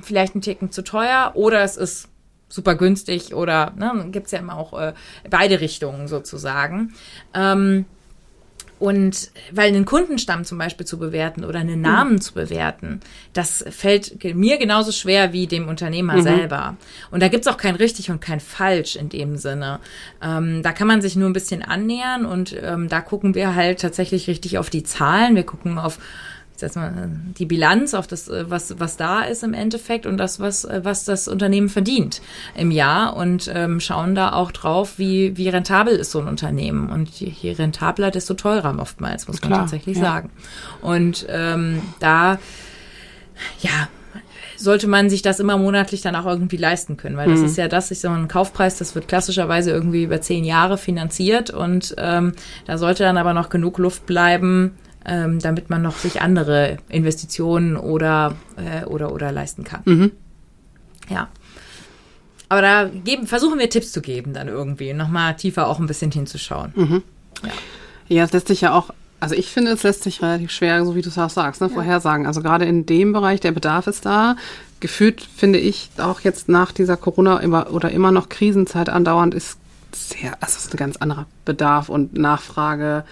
[0.00, 2.08] vielleicht ein Ticken zu teuer oder es ist
[2.48, 4.94] super günstig oder ne, gibt ja immer auch äh,
[5.28, 6.94] beide Richtungen sozusagen.
[7.34, 7.84] Ähm,
[8.84, 12.20] Und weil einen Kundenstamm zum Beispiel zu bewerten oder einen Namen mhm.
[12.20, 13.00] zu bewerten,
[13.32, 16.22] das fällt mir genauso schwer wie dem Unternehmer mhm.
[16.22, 16.76] selber.
[17.10, 19.80] Und da gibt's auch kein richtig und kein falsch in dem Sinne.
[20.22, 23.80] Ähm, da kann man sich nur ein bisschen annähern und ähm, da gucken wir halt
[23.80, 25.34] tatsächlich richtig auf die Zahlen.
[25.34, 25.98] Wir gucken auf
[26.72, 30.40] sag mal, die Bilanz auf das, äh, was, was da ist im Endeffekt und das,
[30.40, 32.22] was, äh, was das Unternehmen verdient
[32.56, 36.90] im Jahr und ähm, schauen da auch drauf, wie, wie rentabel ist so ein Unternehmen.
[36.90, 40.02] Und je, je rentabler, desto teurer oftmals, muss man Klar, tatsächlich ja.
[40.02, 40.30] sagen.
[40.80, 42.38] Und ähm, da,
[43.60, 43.88] ja,
[44.56, 47.46] sollte man sich das immer monatlich dann auch irgendwie leisten können, weil das mhm.
[47.46, 50.78] ist ja das, ich sage mal, ein Kaufpreis, das wird klassischerweise irgendwie über zehn Jahre
[50.78, 52.32] finanziert und ähm,
[52.66, 54.72] da sollte dann aber noch genug Luft bleiben,
[55.04, 59.82] ähm, damit man noch sich andere Investitionen oder, äh, oder, oder leisten kann.
[59.84, 60.12] Mhm.
[61.08, 61.28] Ja.
[62.48, 66.10] Aber da geben, versuchen wir Tipps zu geben, dann irgendwie, nochmal tiefer auch ein bisschen
[66.10, 66.72] hinzuschauen.
[66.76, 67.02] Mhm.
[67.42, 67.50] Ja.
[68.16, 68.90] ja, es lässt sich ja auch
[69.24, 71.68] also ich finde, es lässt sich relativ schwer, so wie du es auch sagst, ne,
[71.68, 71.72] ja.
[71.72, 72.26] vorhersagen.
[72.26, 74.36] Also gerade in dem Bereich, der Bedarf ist da.
[74.80, 79.56] Gefühlt finde ich auch jetzt nach dieser Corona immer oder immer noch Krisenzeit andauernd ist
[79.94, 83.04] sehr, also es ist ein ganz anderer Bedarf und Nachfrage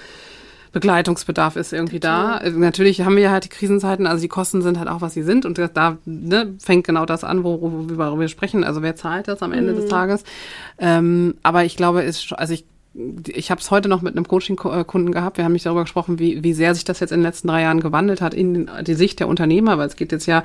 [0.72, 2.36] Begleitungsbedarf ist irgendwie da.
[2.36, 5.22] Also natürlich haben wir halt die Krisenzeiten, also die Kosten sind halt auch, was sie
[5.22, 5.44] sind.
[5.44, 8.64] Und da ne, fängt genau das an, worüber wir sprechen.
[8.64, 9.76] Also wer zahlt das am Ende mhm.
[9.76, 10.24] des Tages?
[10.78, 15.12] Ähm, aber ich glaube, ist, also ich ich habe es heute noch mit einem Coaching-Kunden
[15.12, 15.38] gehabt.
[15.38, 17.62] Wir haben nicht darüber gesprochen, wie, wie sehr sich das jetzt in den letzten drei
[17.62, 20.44] Jahren gewandelt hat in die Sicht der Unternehmer, weil es geht jetzt ja,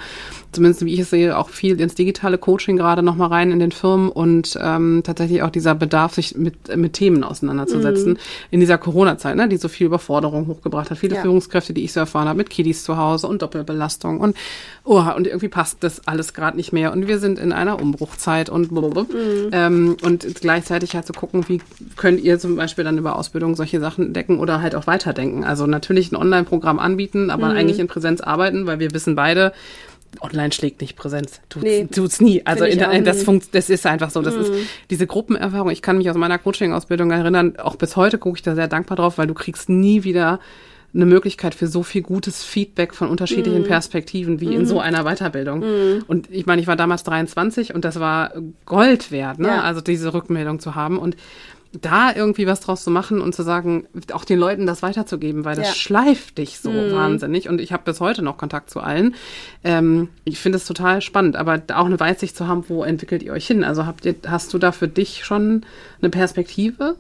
[0.54, 3.74] zumindest wie ich es sehe, auch viel ins digitale Coaching gerade nochmal rein in den
[3.74, 8.20] Firmen und ähm, tatsächlich auch dieser Bedarf, sich mit, mit Themen auseinanderzusetzen mhm.
[8.52, 10.98] in dieser Corona-Zeit, ne, die so viel Überforderung hochgebracht hat.
[10.98, 11.22] Viele ja.
[11.22, 14.38] Führungskräfte, die ich so erfahren habe, mit Kiddies zu Hause und Doppelbelastung und
[14.86, 18.50] oh, und irgendwie passt das alles gerade nicht mehr und wir sind in einer Umbruchzeit
[18.50, 18.72] und.
[18.72, 19.50] Mhm.
[19.52, 21.62] Ähm, und gleichzeitig halt zu so gucken, wie
[21.96, 25.44] könnt ihr zum Beispiel dann über Ausbildung solche Sachen decken oder halt auch weiterdenken.
[25.44, 27.58] Also natürlich ein Online-Programm anbieten, aber mhm.
[27.58, 29.54] eigentlich in Präsenz arbeiten, weil wir wissen beide,
[30.22, 31.42] Online schlägt nicht Präsenz.
[31.50, 32.42] Tut's, nee, tut's nie.
[32.46, 34.22] Also in, das, funkt, das ist einfach so.
[34.22, 34.42] Das mhm.
[34.42, 34.52] ist
[34.90, 35.70] diese Gruppenerfahrung.
[35.70, 38.98] Ich kann mich aus meiner Coaching-Ausbildung erinnern, auch bis heute gucke ich da sehr dankbar
[38.98, 40.40] drauf, weil du kriegst nie wieder
[40.94, 43.68] eine Möglichkeit für so viel gutes Feedback von unterschiedlichen mm.
[43.68, 44.62] Perspektiven wie mm.
[44.62, 44.82] in so mhm.
[44.82, 45.60] einer Weiterbildung.
[45.60, 46.04] Mm.
[46.08, 48.34] Und ich meine, ich war damals 23 und das war
[48.66, 49.50] Gold wert, ne?
[49.50, 49.62] Ja.
[49.62, 51.18] Also diese Rückmeldung zu haben und
[51.82, 55.56] da irgendwie was draus zu machen und zu sagen, auch den Leuten das weiterzugeben, weil
[55.56, 55.74] das ja.
[55.74, 56.92] schleift dich so mhm.
[56.92, 57.50] wahnsinnig.
[57.50, 59.16] Und ich habe bis heute noch Kontakt zu allen.
[59.64, 63.34] Ähm, ich finde es total spannend, aber auch eine Weitsicht zu haben, wo entwickelt ihr
[63.34, 63.64] euch hin?
[63.64, 65.66] Also habt ihr, hast du da für dich schon
[66.02, 66.96] eine Perspektive?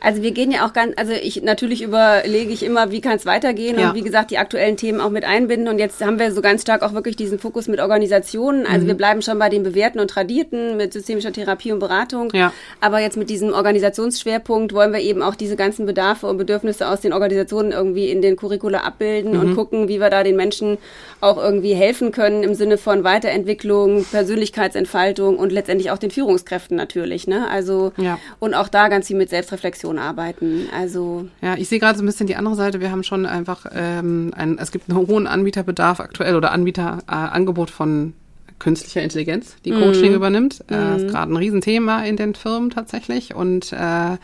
[0.00, 3.26] Also wir gehen ja auch ganz, also ich natürlich überlege ich immer, wie kann es
[3.26, 3.88] weitergehen ja.
[3.88, 5.68] und wie gesagt die aktuellen Themen auch mit einbinden.
[5.68, 8.66] Und jetzt haben wir so ganz stark auch wirklich diesen Fokus mit Organisationen.
[8.66, 8.88] Also mhm.
[8.88, 12.30] wir bleiben schon bei den bewährten und tradierten mit systemischer Therapie und Beratung.
[12.34, 12.52] Ja.
[12.80, 17.00] Aber jetzt mit diesem Organisationsschwerpunkt wollen wir eben auch diese ganzen Bedarfe und Bedürfnisse aus
[17.00, 19.40] den Organisationen irgendwie in den Curricula abbilden mhm.
[19.40, 20.78] und gucken, wie wir da den Menschen
[21.20, 27.26] auch irgendwie helfen können im Sinne von Weiterentwicklung, Persönlichkeitsentfaltung und letztendlich auch den Führungskräften natürlich.
[27.26, 27.48] Ne?
[27.48, 28.18] Also ja.
[28.38, 30.68] und auch da ganz viel mit Selbstreflexion Organisation arbeiten.
[30.74, 32.80] Also ja, ich sehe gerade so ein bisschen die andere Seite.
[32.80, 37.72] Wir haben schon einfach ähm, ein, es gibt einen hohen Anbieterbedarf aktuell oder Anbieterangebot äh,
[37.72, 38.12] von
[38.58, 40.14] künstlicher Intelligenz, die Coaching mm.
[40.14, 40.64] übernimmt.
[40.70, 40.96] Äh, mm.
[40.96, 44.16] ist gerade ein Riesenthema in den Firmen tatsächlich und äh,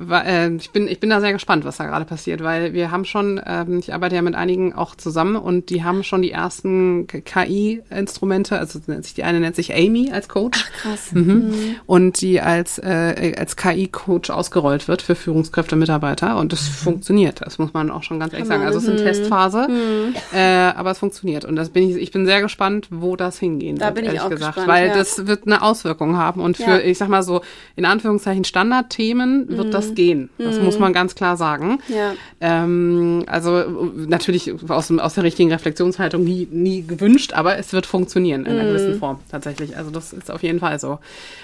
[0.00, 3.40] ich bin, ich bin da sehr gespannt, was da gerade passiert, weil wir haben schon,
[3.44, 8.58] ähm, ich arbeite ja mit einigen auch zusammen und die haben schon die ersten KI-Instrumente,
[8.58, 10.64] also die eine nennt sich Amy als Coach.
[10.64, 11.12] Ach, krass.
[11.12, 11.22] Mhm.
[11.22, 11.76] Mhm.
[11.84, 16.72] Und die als, äh, als KI-Coach ausgerollt wird für Führungskräfte, Mitarbeiter und das mhm.
[16.72, 17.42] funktioniert.
[17.44, 18.64] Das muss man auch schon ganz ehrlich sagen.
[18.64, 19.04] Also es ist eine mhm.
[19.04, 20.14] Testphase, mhm.
[20.32, 23.76] äh, aber es funktioniert und das bin ich, ich bin sehr gespannt, wo das hingehen
[23.76, 24.94] da wird, bin ich auch gesagt, gespannt, weil ja.
[24.94, 26.78] das wird eine Auswirkung haben und für, ja.
[26.78, 27.42] ich sag mal so,
[27.76, 30.30] in Anführungszeichen Standardthemen wird das gehen.
[30.38, 30.64] Das mhm.
[30.64, 31.80] muss man ganz klar sagen.
[31.88, 32.12] Ja.
[32.40, 33.62] Ähm, also
[33.94, 38.64] natürlich aus, aus der richtigen Reflexionshaltung nie, nie gewünscht, aber es wird funktionieren in einer
[38.64, 38.68] mhm.
[38.68, 39.76] gewissen Form tatsächlich.
[39.76, 40.98] Also das ist auf jeden Fall so.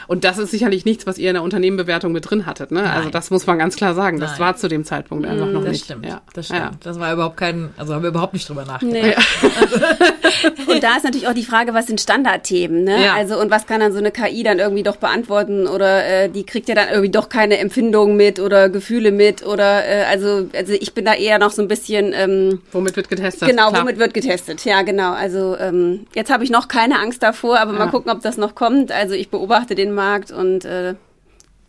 [0.07, 2.71] Und das ist sicherlich nichts, was ihr in der Unternehmenbewertung mit drin hattet.
[2.71, 2.89] Ne?
[2.91, 4.21] Also das muss man ganz klar sagen.
[4.21, 4.41] Das Nein.
[4.41, 5.85] war zu dem Zeitpunkt einfach noch das nicht.
[5.85, 6.21] Stimmt, ja.
[6.35, 6.61] Das stimmt.
[6.61, 6.71] Ja.
[6.81, 9.03] Das war überhaupt kein, also haben wir überhaupt nicht drüber nachgedacht.
[9.03, 10.73] Nee.
[10.73, 12.85] und da ist natürlich auch die Frage, was sind Standardthemen?
[12.85, 13.05] Ne?
[13.05, 13.15] Ja.
[13.15, 16.45] Also und was kann dann so eine KI dann irgendwie doch beantworten oder äh, die
[16.45, 20.72] kriegt ja dann irgendwie doch keine Empfindungen mit oder Gefühle mit oder äh, also also
[20.72, 23.83] ich bin da eher noch so ein bisschen ähm, womit wird getestet genau klar.
[23.83, 27.72] womit wird getestet ja genau also ähm, jetzt habe ich noch keine Angst davor aber
[27.72, 27.79] ja.
[27.79, 30.94] mal gucken ob das noch kommt also ich beobachte den Markt und äh,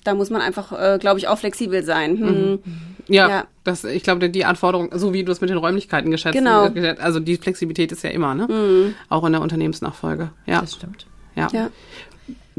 [0.03, 2.27] da muss man einfach äh, glaube ich auch flexibel sein hm.
[2.27, 2.59] mhm.
[3.09, 6.37] Ja, ja, Das, ich glaube, die Anforderung, so wie du es mit den Räumlichkeiten geschätzt
[6.37, 6.69] genau.
[6.99, 8.47] also die Flexibilität ist ja immer, ne?
[8.47, 8.95] Mhm.
[9.09, 10.31] Auch in der Unternehmensnachfolge.
[10.45, 10.61] Ja.
[10.61, 11.07] Das stimmt.
[11.35, 11.47] Ja.
[11.53, 11.69] Ja.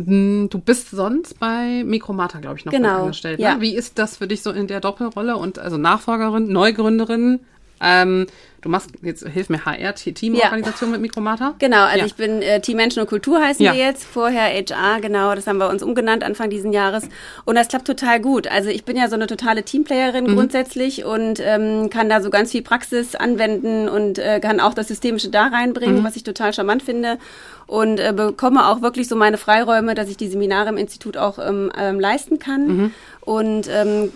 [0.05, 3.41] Mm, Du bist sonst bei Mikromata, glaube ich, noch Genau, angestellt.
[3.41, 3.55] ja.
[3.57, 3.61] Ne?
[3.61, 7.41] Wie ist das für dich so in der Doppelrolle und also Nachfolgerin, Neugründerin?
[7.81, 8.27] Ähm,
[8.61, 11.55] du machst jetzt hilf mir HR Te- Teamorganisation mit Mikromata.
[11.61, 12.07] Genau, also Ja.
[12.07, 13.73] ich bin äh, Team Menschen und Kultur heißen Ja.
[13.73, 14.03] wir jetzt.
[14.05, 17.05] Vorher HR, genau, das haben wir uns umgenannt Anfang diesen Jahres.
[17.45, 18.49] Und das klappt total gut.
[18.49, 20.35] Also ich bin ja so eine totale Teamplayerin Mhm.
[20.35, 24.89] grundsätzlich und ähm, kann da so ganz viel Praxis anwenden und äh, kann auch das
[24.89, 25.55] Systemische da Mhm.
[25.55, 27.19] reinbringen, was ich total charmant finde.
[27.69, 31.39] Und äh, bekomme auch wirklich so meine Freiräume, dass ich die Seminare im Institut auch
[31.39, 32.67] ähm, ähm, leisten kann.
[32.67, 32.91] Mhm.
[33.21, 34.11] Und ähm,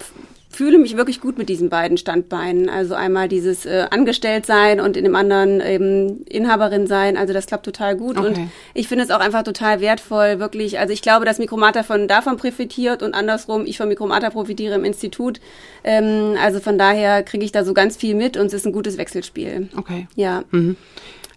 [0.52, 2.68] fühle mich wirklich gut mit diesen beiden Standbeinen.
[2.68, 7.16] Also einmal dieses äh, Angestelltsein und in dem anderen eben Inhaberin sein.
[7.16, 8.18] Also das klappt total gut.
[8.18, 8.26] Okay.
[8.26, 8.38] Und
[8.74, 10.78] ich finde es auch einfach total wertvoll, wirklich.
[10.78, 14.84] Also ich glaube, dass Mikromata von davon profitiert und andersrum, ich von Mikromata profitiere im
[14.84, 15.40] Institut.
[15.84, 18.72] Ähm, also von daher kriege ich da so ganz viel mit und es ist ein
[18.72, 19.68] gutes Wechselspiel.
[19.76, 20.06] Okay.
[20.14, 20.44] Ja.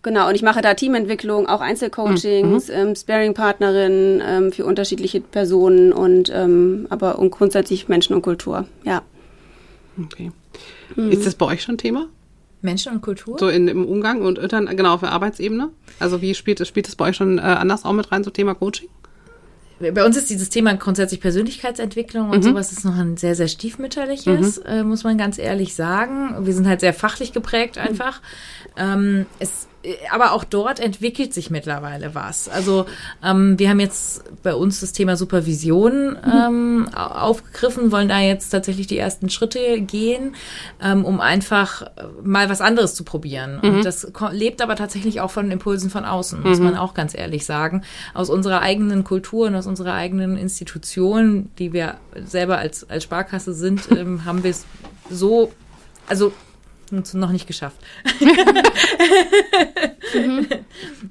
[0.05, 6.31] Genau, und ich mache da Teamentwicklung, auch Einzelcoachings, ähm, Sparing-Partnerin ähm, für unterschiedliche Personen und
[6.31, 8.67] ähm, aber und grundsätzlich Menschen und Kultur.
[8.83, 9.01] Ja.
[9.99, 10.31] okay.
[10.95, 11.09] Mhm.
[11.09, 12.05] Ist das bei euch schon Thema?
[12.61, 13.39] Menschen und Kultur?
[13.39, 15.71] So in, im Umgang und dann genau auf der Arbeitsebene?
[15.99, 18.29] Also wie spielt es spielt es bei euch schon äh, anders auch mit rein, so
[18.29, 18.89] Thema Coaching?
[19.79, 24.59] Bei uns ist dieses Thema grundsätzlich Persönlichkeitsentwicklung und sowas ist noch ein sehr, sehr stiefmütterliches,
[24.59, 26.45] äh, muss man ganz ehrlich sagen.
[26.45, 28.21] Wir sind halt sehr fachlich geprägt einfach.
[28.77, 29.74] Ähm, es, äh,
[30.11, 32.49] aber auch dort entwickelt sich mittlerweile was.
[32.49, 32.85] Also
[33.23, 38.49] ähm, wir haben jetzt bei uns das Thema Supervision ähm, au- aufgegriffen, wollen da jetzt
[38.49, 40.35] tatsächlich die ersten Schritte gehen,
[40.81, 41.87] ähm, um einfach äh,
[42.23, 43.59] mal was anderes zu probieren.
[43.59, 47.45] Und das lebt aber tatsächlich auch von Impulsen von außen, muss man auch ganz ehrlich
[47.45, 47.83] sagen.
[48.13, 51.95] Aus unserer eigenen Kultur und aus unserer eigenen Institution, die wir
[52.25, 54.65] selber als, als Sparkasse sind, ähm, haben wir es
[55.09, 55.51] so,
[56.07, 56.31] also
[56.91, 57.77] noch nicht geschafft.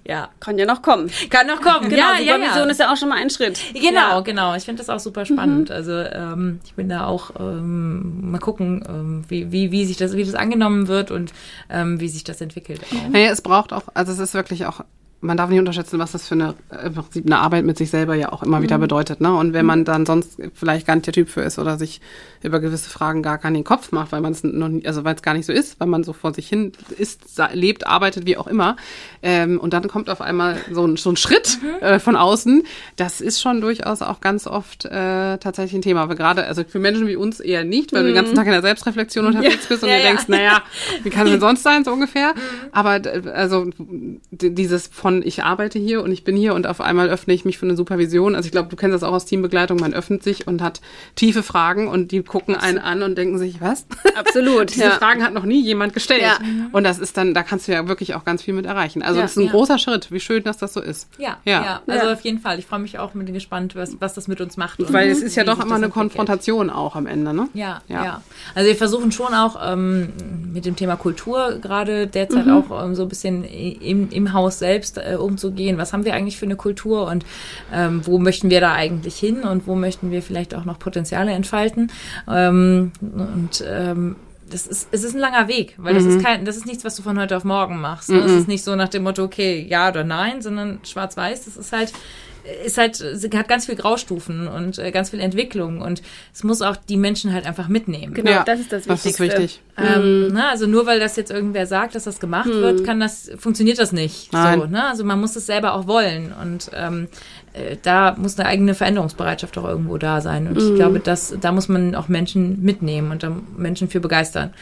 [0.07, 0.29] ja.
[0.41, 1.11] Kann ja noch kommen.
[1.31, 1.89] Kann noch kommen.
[1.89, 2.71] Genau, ja, ja, Supervision ja.
[2.71, 3.59] ist ja auch schon mal ein Schritt.
[3.73, 4.21] Genau, Ja.
[4.21, 4.55] genau.
[4.55, 5.71] Ich finde das auch super spannend.
[5.71, 10.15] Also ähm, ich bin da auch ähm, mal gucken, ähm, wie, wie, wie sich das,
[10.17, 11.33] wie das angenommen wird und
[11.71, 12.81] ähm, wie sich das entwickelt.
[12.85, 13.09] Auch.
[13.11, 14.81] Naja, es braucht auch, also es ist wirklich auch,
[15.25, 17.91] man darf nicht unterschätzen, was das für eine, äh, im Prinzip eine Arbeit mit sich
[17.91, 19.35] selber ja auch immer wieder bedeutet, ne?
[19.35, 22.01] Und wenn man dann sonst vielleicht gar nicht der Typ für ist oder sich
[22.43, 25.15] über gewisse Fragen gar keinen den Kopf macht, weil man es noch nie, also weil
[25.15, 28.37] es gar nicht so ist, weil man so vor sich hin ist, lebt, arbeitet, wie
[28.37, 28.77] auch immer,
[29.23, 32.63] ähm, und dann kommt auf einmal so ein, so ein Schritt äh, von außen,
[32.97, 36.03] das ist schon durchaus auch ganz oft äh, tatsächlich ein Thema.
[36.03, 38.53] Aber gerade, also für Menschen wie uns eher nicht, weil du den ganzen Tag in
[38.53, 40.09] der Selbstreflexion unterwegs bist und Ja, dir ja.
[40.09, 40.63] denkst, naja,
[41.03, 42.35] wie kann es denn sonst sein, so ungefähr.
[42.73, 43.67] Aber d- also
[44.31, 47.59] dieses von ich arbeite hier und ich bin hier und auf einmal öffne ich mich
[47.59, 48.35] für eine Supervision.
[48.35, 50.81] Also ich glaube, du kennst das auch aus Teambegleitung, man öffnet sich und hat
[51.15, 53.87] tiefe Fragen und die gucken einen an und denken sich, was?
[54.17, 54.71] Absolut.
[54.75, 54.91] Diese ja.
[54.93, 56.23] Fragen hat noch nie jemand gestellt.
[56.23, 56.39] Ja.
[56.73, 59.03] Und das ist dann, da kannst du ja wirklich auch ganz viel mit erreichen.
[59.03, 59.23] Also Ja.
[59.23, 59.51] das ist ein Ja.
[59.53, 60.11] großer Schritt.
[60.11, 61.09] Wie schön, dass das so ist.
[61.19, 61.63] Ja, Ja.
[61.65, 62.13] ja, Also Ja.
[62.13, 62.59] auf jeden Fall.
[62.59, 64.79] Ich freue mich auch mit gespannt, was, was das mit uns macht.
[64.81, 65.93] und Weil es ist ja doch immer eine entwickelt.
[65.95, 67.49] Konfrontation auch am Ende, ne?
[67.55, 68.05] Ja, Ja.
[68.05, 68.23] ja,
[68.55, 70.13] Also wir versuchen schon auch ähm,
[70.53, 74.99] mit dem Thema Kultur gerade derzeit auch ähm, so ein bisschen im, im Haus selbst
[75.05, 75.79] äh, umzugehen.
[75.79, 77.25] Was haben wir eigentlich für eine Kultur und
[77.73, 81.33] ähm, wo möchten wir da eigentlich hin und wo möchten wir vielleicht auch noch Potenziale
[81.33, 81.91] entfalten?
[82.29, 84.17] Ähm, und ähm,
[84.51, 86.97] das ist, es ist ein langer Weg, weil das ist kein, das ist nichts, was
[86.97, 88.11] du von heute auf morgen machst.
[88.11, 88.19] Ne?
[88.19, 91.47] Es ist nicht so nach dem Motto, okay, ja oder nein, sondern schwarz-weiß.
[91.47, 91.93] Das ist halt,
[92.65, 96.03] ist halt, sie hat ganz viel Graustufen und äh, ganz viel Entwicklung und
[96.33, 98.15] es muss auch die Menschen halt einfach mitnehmen.
[98.15, 99.43] Genau, Ja, das ist das Das ist Wichtigste.
[99.43, 99.63] wichtig.
[99.77, 103.31] Ähm, ne, also nur weil das jetzt irgendwer sagt, dass das gemacht wird, kann das,
[103.39, 104.33] funktioniert das nicht.
[104.33, 104.61] Nein.
[104.61, 104.85] So, ne?
[104.87, 106.33] Also man muss es selber auch wollen.
[106.33, 107.09] Und ähm,
[107.55, 110.47] äh, da muss eine eigene Veränderungsbereitschaft auch irgendwo da sein.
[110.47, 114.53] Und ich glaube, dass da muss man auch Menschen mitnehmen und da Menschen für begeistern.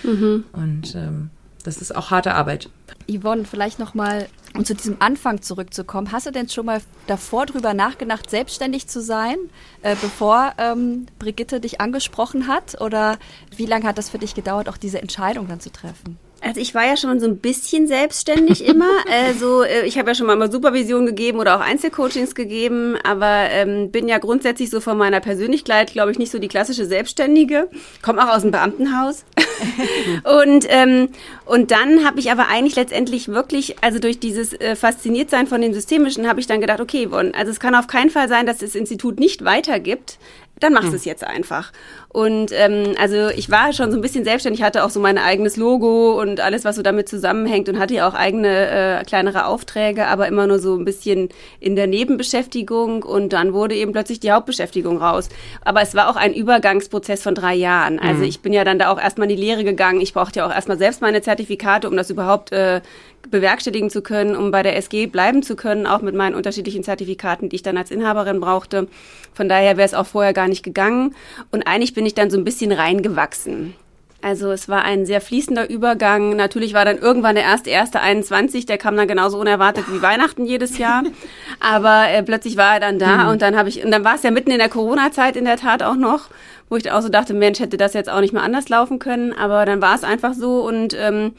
[0.53, 1.31] Und ähm,
[1.63, 2.69] das ist auch harte Arbeit.
[3.09, 6.13] Yvonne, vielleicht nochmal, um zu diesem Anfang zurückzukommen.
[6.13, 9.37] Hast du denn schon mal davor drüber nachgedacht, selbstständig zu sein,
[9.83, 12.81] äh, bevor ähm, Brigitte dich angesprochen hat?
[12.81, 13.19] Oder
[13.57, 16.19] wie lange hat das für dich gedauert, auch diese Entscheidung dann zu treffen?
[16.43, 18.91] Also ich war ja schon so ein bisschen selbstständig immer.
[19.11, 24.09] Also ich habe ja schon mal Supervision gegeben oder auch Einzelcoachings gegeben, aber ähm, bin
[24.09, 27.69] ja grundsätzlich so von meiner Persönlichkeit, glaube ich, nicht so die klassische Selbstständige.
[28.03, 29.25] Komme auch aus dem Beamtenhaus.
[30.43, 31.09] und ähm,
[31.45, 35.75] und dann habe ich aber eigentlich letztendlich wirklich, also durch dieses äh, Fasziniertsein von dem
[35.75, 38.59] Systemischen, habe ich dann gedacht, okay, Yvonne, also es kann auf keinen Fall sein, dass
[38.59, 40.19] das Institut nicht weitergibt.
[40.63, 41.73] Dann machst du es jetzt einfach.
[42.09, 45.57] Und ähm, also ich war schon so ein bisschen selbstständig, hatte auch so mein eigenes
[45.57, 50.07] Logo und alles, was so damit zusammenhängt und hatte ja auch eigene äh, kleinere Aufträge,
[50.07, 51.29] aber immer nur so ein bisschen
[51.61, 55.29] in der Nebenbeschäftigung und dann wurde eben plötzlich die Hauptbeschäftigung raus.
[55.65, 57.99] Aber es war auch ein Übergangsprozess von drei Jahren.
[57.99, 60.01] Also ich bin ja dann da auch erstmal in die Karriere gegangen.
[60.01, 62.81] Ich brauchte ja auch erstmal selbst meine Zertifikate, um das überhaupt äh,
[63.31, 67.49] bewerkstelligen zu können, um bei der SG bleiben zu können, auch mit meinen unterschiedlichen Zertifikaten,
[67.49, 68.89] die ich dann als Inhaberin brauchte.
[69.33, 71.15] Von daher wäre es auch vorher gar nicht gegangen.
[71.51, 73.75] Und eigentlich bin ich dann so ein bisschen reingewachsen.
[74.23, 76.37] Also es war ein sehr fließender Übergang.
[76.37, 80.47] Natürlich war dann irgendwann der erste erste 21, der kam dann genauso unerwartet wie Weihnachten
[80.47, 81.03] jedes Jahr.
[81.59, 83.31] Aber äh, plötzlich war er dann da mhm.
[83.31, 85.57] und dann habe ich und dann war es ja mitten in der Corona-Zeit in der
[85.57, 86.31] Tat auch noch,
[86.69, 89.33] wo ich auch so dachte, Mensch, hätte das jetzt auch nicht mehr anders laufen können.
[89.33, 91.33] Aber dann war es einfach so und ähm,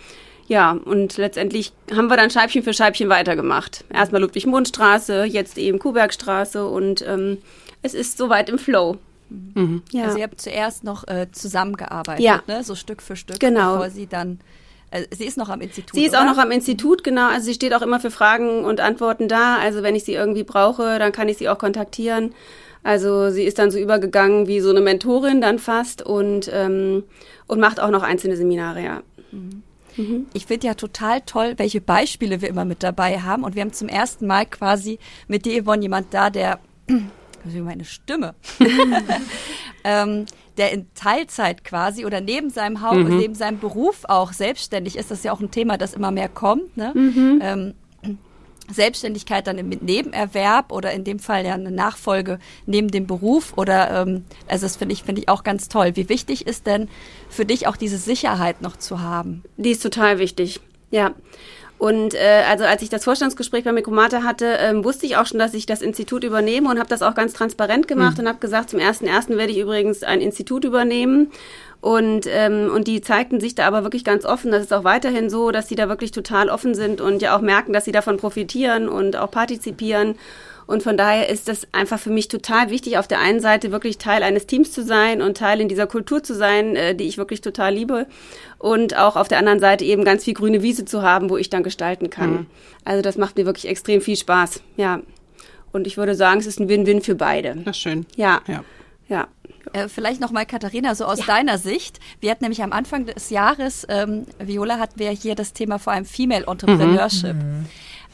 [0.48, 3.86] ja, und letztendlich haben wir dann Scheibchen für Scheibchen weitergemacht.
[3.94, 7.38] Erstmal Ludwig-Mund-Straße, jetzt eben Kuhbergstraße und ähm,
[7.82, 8.98] es ist soweit im Flow.
[9.30, 9.82] Mhm.
[9.92, 10.06] Ja.
[10.06, 12.44] Also ihr habt zuerst noch äh, zusammengearbeitet, ja.
[12.48, 12.64] ne?
[12.64, 13.74] so Stück für Stück, genau.
[13.74, 14.40] bevor sie dann
[14.92, 15.96] äh, Sie ist noch am Institut.
[15.96, 16.22] Sie ist oder?
[16.22, 17.30] auch noch am Institut, genau.
[17.30, 19.58] Also sie steht auch immer für Fragen und Antworten da.
[19.58, 22.34] Also wenn ich sie irgendwie brauche, dann kann ich sie auch kontaktieren.
[22.84, 27.04] Also sie ist dann so übergegangen wie so eine Mentorin dann fast und, ähm,
[27.48, 29.02] und macht auch noch einzelne Seminare, ja.
[29.32, 29.64] Mhm.
[29.98, 30.28] Mhm.
[30.34, 33.44] Ich finde ja total toll, welche Beispiele wir immer mit dabei haben.
[33.44, 36.60] Und wir haben zum ersten Mal quasi mit dir, Yvonne, jemand da, der
[37.44, 38.36] meine Stimme,
[39.84, 40.26] ähm,
[40.58, 43.18] der in Teilzeit quasi oder neben seinem Haupt, mhm.
[43.18, 45.12] neben seinem Beruf auch selbstständig ist.
[45.12, 46.78] Das ist ja auch ein Thema, das immer mehr kommt.
[46.78, 46.92] Ne?
[46.96, 47.40] Mhm.
[47.42, 47.74] Ähm,
[48.74, 54.02] Selbstständigkeit dann im Nebenerwerb oder in dem Fall ja eine Nachfolge neben dem Beruf oder
[54.02, 55.96] ähm, also das finde ich finde ich auch ganz toll.
[55.96, 56.90] Wie wichtig ist denn
[57.30, 59.44] für dich auch diese Sicherheit noch zu haben?
[59.58, 60.60] Die ist total wichtig.
[60.92, 61.14] Ja.
[61.84, 65.40] Und äh, also als ich das Vorstandsgespräch bei Mikromata hatte, ähm, wusste ich auch schon,
[65.40, 68.22] dass ich das Institut übernehme und habe das auch ganz transparent gemacht mhm.
[68.24, 71.32] und habe gesagt, zum ersten ersten werde ich übrigens ein Institut übernehmen.
[71.84, 74.52] Und, ähm, und die zeigten sich da aber wirklich ganz offen.
[74.52, 77.42] Das ist auch weiterhin so, dass sie da wirklich total offen sind und ja auch
[77.42, 80.16] merken, dass sie davon profitieren und auch partizipieren.
[80.66, 83.98] Und von daher ist das einfach für mich total wichtig, auf der einen Seite wirklich
[83.98, 87.18] Teil eines Teams zu sein und Teil in dieser Kultur zu sein, äh, die ich
[87.18, 88.08] wirklich total liebe.
[88.60, 91.50] Und auch auf der anderen Seite eben ganz viel grüne Wiese zu haben, wo ich
[91.50, 92.32] dann gestalten kann.
[92.32, 92.46] Mhm.
[92.86, 94.62] Also das macht mir wirklich extrem viel Spaß.
[94.78, 95.02] Ja.
[95.74, 97.58] Und ich würde sagen, es ist ein Win-Win für beide.
[97.66, 98.06] Das ist schön.
[98.16, 98.40] Ja.
[98.48, 98.64] Ja.
[99.10, 99.28] ja.
[99.74, 101.26] Äh, vielleicht nochmal, Katharina, so aus ja.
[101.26, 102.00] deiner Sicht.
[102.20, 105.94] Wir hatten nämlich am Anfang des Jahres, ähm, Viola, hatten wir hier das Thema vor
[105.94, 107.36] allem Female Entrepreneurship.
[107.36, 107.66] Mhm.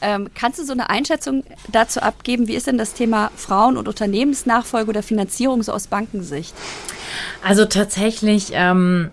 [0.02, 2.48] Ähm, kannst du so eine Einschätzung dazu abgeben?
[2.48, 6.54] Wie ist denn das Thema Frauen- und Unternehmensnachfolge oder Finanzierung so aus Bankensicht?
[7.44, 9.10] Also tatsächlich ähm,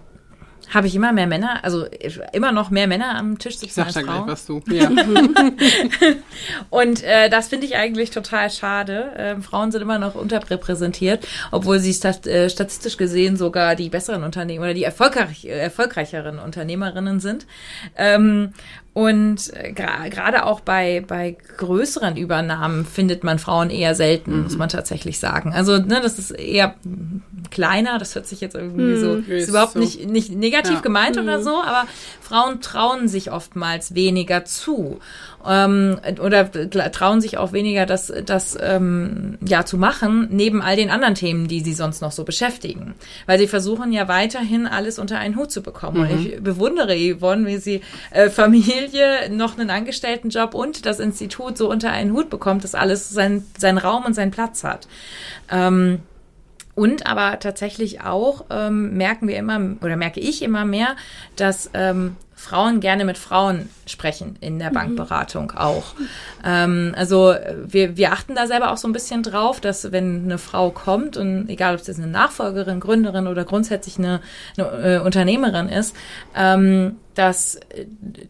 [0.73, 1.85] habe ich immer mehr Männer, also
[2.33, 4.25] immer noch mehr Männer am Tisch sitzen ich sag als Frauen.
[4.25, 4.61] Gleich was du.
[4.67, 4.89] Ja.
[6.69, 9.11] und äh, das finde ich eigentlich total schade.
[9.17, 14.23] Ähm, Frauen sind immer noch unterrepräsentiert, obwohl sie stat äh, statistisch gesehen sogar die besseren
[14.23, 17.45] Unternehmen oder die erfolgreich erfolgreicheren Unternehmerinnen sind.
[17.95, 18.53] Ähm,
[18.97, 24.43] und äh, gerade auch bei, bei größeren Übernahmen findet man Frauen eher selten, mhm.
[24.45, 25.53] muss man tatsächlich sagen.
[25.53, 26.73] Also, ne, das ist eher
[27.51, 28.99] kleiner, das hört sich jetzt irgendwie mhm.
[28.99, 29.79] so, ist, ist überhaupt so.
[29.79, 30.79] nicht, nicht negativ ja.
[30.79, 31.21] gemeint mhm.
[31.21, 31.85] oder so, aber
[32.21, 34.99] Frauen trauen sich oftmals weniger zu
[35.47, 36.51] ähm, oder
[36.91, 41.47] trauen sich auch weniger, das, das ähm, ja zu machen, neben all den anderen Themen,
[41.47, 42.95] die sie sonst noch so beschäftigen.
[43.25, 45.97] Weil sie versuchen ja weiterhin alles unter einen Hut zu bekommen.
[45.97, 46.03] Mhm.
[46.03, 47.81] Und ich bewundere Yvonne, wie sie
[48.11, 53.09] äh, Familie, noch einen Angestelltenjob und das Institut so unter einen Hut bekommt, dass alles
[53.09, 54.87] sein, seinen Raum und seinen Platz hat.
[55.49, 55.99] Ähm,
[56.75, 60.95] und aber tatsächlich auch ähm, merken wir immer oder merke ich immer mehr,
[61.35, 64.75] dass ähm, Frauen gerne mit Frauen sprechen in der mhm.
[64.75, 65.95] Bankberatung auch.
[66.45, 67.33] Ähm, also
[67.65, 71.17] wir, wir achten da selber auch so ein bisschen drauf, dass wenn eine Frau kommt
[71.17, 74.21] und egal ob es jetzt eine Nachfolgerin, Gründerin oder grundsätzlich eine,
[74.55, 75.95] eine äh, Unternehmerin ist,
[76.35, 77.59] ähm, dass,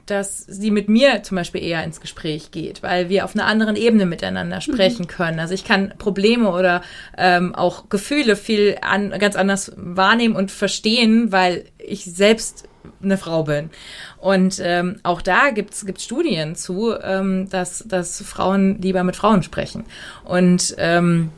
[0.05, 3.75] dass sie mit mir zum Beispiel eher ins Gespräch geht, weil wir auf einer anderen
[3.75, 5.07] Ebene miteinander sprechen mhm.
[5.07, 5.39] können.
[5.41, 6.81] Also ich kann Probleme oder
[7.17, 12.69] ähm, auch Gefühle viel an, ganz anders wahrnehmen und verstehen, weil ich selbst
[13.01, 13.69] eine Frau bin.
[14.17, 19.43] Und ähm, auch da gibt's gibt's Studien zu, ähm, dass, dass Frauen lieber mit Frauen
[19.43, 19.85] sprechen.
[20.23, 21.29] Und ähm,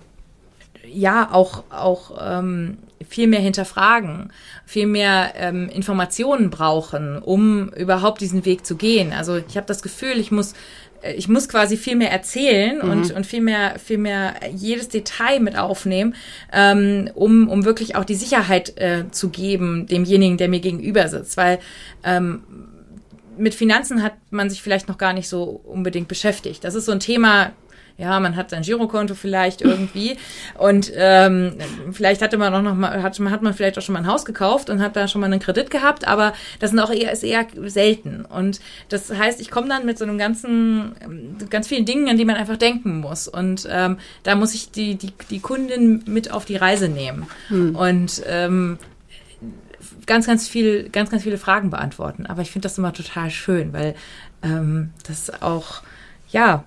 [0.92, 2.78] ja, auch, auch ähm,
[3.08, 4.32] viel mehr hinterfragen,
[4.66, 9.14] viel mehr ähm, Informationen brauchen, um überhaupt diesen Weg zu gehen.
[9.14, 10.54] Also ich habe das Gefühl, ich muss
[11.16, 12.92] ich muss quasi viel mehr erzählen mhm.
[12.92, 16.16] und, und viel mehr, viel mehr jedes Detail mit aufnehmen,
[16.52, 21.38] ähm, um, um wirklich auch die Sicherheit äh, zu geben, demjenigen, der mir gegenüber sitzt.
[21.38, 21.60] Weil
[22.04, 22.44] ähm,
[23.38, 26.64] mit Finanzen hat man sich vielleicht noch gar nicht so unbedingt beschäftigt.
[26.64, 27.54] Das ist so ein Thema,
[28.00, 30.18] ja, man hat sein Girokonto vielleicht irgendwie
[30.58, 31.56] und ähm,
[31.92, 34.24] vielleicht hatte man auch noch mal, hat, hat man vielleicht auch schon mal ein Haus
[34.24, 37.24] gekauft und hat da schon mal einen Kredit gehabt, aber das sind auch eher, ist
[37.24, 38.24] eher selten.
[38.24, 40.96] Und das heißt, ich komme dann mit so einem ganzen,
[41.50, 43.28] ganz vielen Dingen, an die man einfach denken muss.
[43.28, 47.28] Und ähm, da muss ich die, die, die Kundin mit auf die Reise nehmen.
[47.50, 47.76] Hm.
[47.76, 48.80] Und ähm,
[50.06, 52.26] ganz, ganz viel, ganz, ganz viele Fragen beantworten.
[52.26, 53.96] Aber ich finde das immer total schön, weil
[54.42, 55.82] ähm, das auch,
[56.32, 56.64] ja,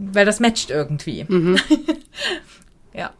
[0.00, 1.24] weil das matcht irgendwie.
[1.28, 1.58] Mhm.
[2.94, 3.12] ja.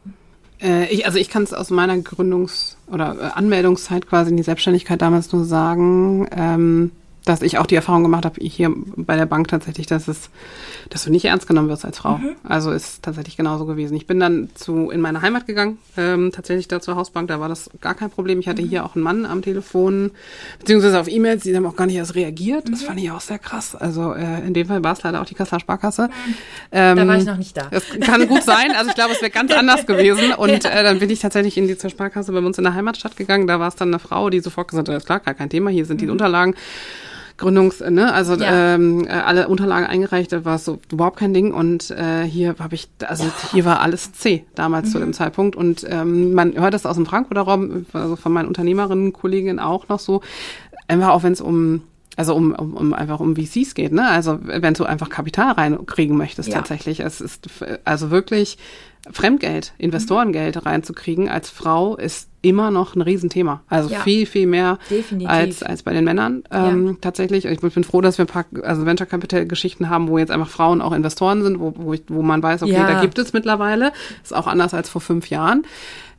[0.60, 4.42] Äh, ich, also ich kann es aus meiner Gründungs- oder äh, Anmeldungszeit quasi in die
[4.42, 6.92] Selbstständigkeit damals nur sagen, ähm,
[7.24, 10.30] dass ich auch die Erfahrung gemacht habe, hier bei der Bank tatsächlich, dass es,
[10.88, 12.18] dass du nicht ernst genommen wirst als Frau.
[12.18, 12.36] Mhm.
[12.42, 13.94] Also ist tatsächlich genauso gewesen.
[13.96, 17.48] Ich bin dann zu in meine Heimat gegangen, ähm, tatsächlich da zur Hausbank, da war
[17.48, 18.40] das gar kein Problem.
[18.40, 18.68] Ich hatte mhm.
[18.68, 20.12] hier auch einen Mann am Telefon,
[20.58, 22.68] beziehungsweise auf E-Mails, die haben auch gar nicht erst reagiert.
[22.68, 22.72] Mhm.
[22.72, 23.74] Das fand ich auch sehr krass.
[23.74, 26.10] Also äh, in dem Fall war es leider auch die Kasseler Sparkasse.
[26.72, 27.68] Ähm, da war ich noch nicht da.
[27.70, 28.72] Das kann gut sein.
[28.76, 30.32] Also ich glaube, es wäre ganz anders gewesen.
[30.36, 30.70] Und ja.
[30.70, 33.46] äh, dann bin ich tatsächlich in die zur Sparkasse bei uns in der Heimatstadt gegangen.
[33.46, 35.70] Da war es dann eine Frau, die sofort gesagt hat, ist klar, gar kein Thema,
[35.70, 36.12] hier sind die mhm.
[36.12, 36.54] Unterlagen.
[37.40, 38.74] Gründungs, ne, also ja.
[38.74, 42.74] ähm, äh, alle Unterlagen eingereicht, da war so überhaupt kein Ding und äh, hier habe
[42.74, 44.92] ich, also hier war alles C damals mhm.
[44.92, 45.12] zu dem mhm.
[45.14, 49.58] Zeitpunkt und ähm, man hört das aus dem Frankfurter Raum, also von meinen Unternehmerinnen, Kolleginnen
[49.58, 50.20] auch noch so,
[50.86, 51.82] einfach auch wenn es um
[52.16, 54.06] also um, um, um einfach um VCs geht, ne?
[54.06, 56.56] Also wenn du einfach Kapital reinkriegen möchtest ja.
[56.56, 57.00] tatsächlich.
[57.00, 57.48] Es ist
[57.84, 58.58] also wirklich
[59.12, 60.62] Fremdgeld, Investorengeld mhm.
[60.62, 63.62] reinzukriegen als Frau ist immer noch ein Riesenthema.
[63.68, 64.00] Also ja.
[64.00, 64.78] viel, viel mehr
[65.24, 66.94] als, als bei den Männern ähm, ja.
[67.00, 67.44] tatsächlich.
[67.44, 70.48] Ich bin froh, dass wir ein paar also Venture Capital Geschichten haben, wo jetzt einfach
[70.48, 72.86] Frauen auch Investoren sind, wo, wo, ich, wo man weiß, okay, ja.
[72.86, 73.92] da gibt es mittlerweile.
[74.22, 75.64] Ist auch anders als vor fünf Jahren.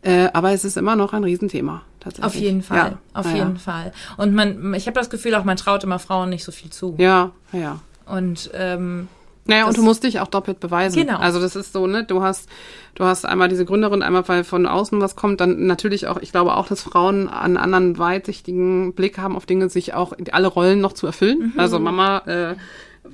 [0.04, 1.84] Äh, aber es ist immer noch ein Riesenthema.
[2.00, 2.26] Tatsächlich.
[2.26, 3.92] Auf jeden Fall, auf jeden Fall.
[4.18, 6.96] Und man, ich habe das Gefühl, auch man traut immer Frauen nicht so viel zu.
[6.98, 7.80] Ja, ja.
[8.08, 9.08] Und ähm,
[9.46, 11.06] naja, und du musst dich auch doppelt beweisen.
[11.06, 11.18] Genau.
[11.18, 12.48] Also das ist so, ne, du hast,
[12.96, 16.32] du hast einmal diese Gründerin, einmal weil von außen was kommt, dann natürlich auch, ich
[16.32, 20.80] glaube auch, dass Frauen einen anderen weitsichtigen Blick haben auf Dinge, sich auch alle Rollen
[20.80, 21.54] noch zu erfüllen.
[21.54, 21.60] Mhm.
[21.60, 22.56] Also Mama, äh,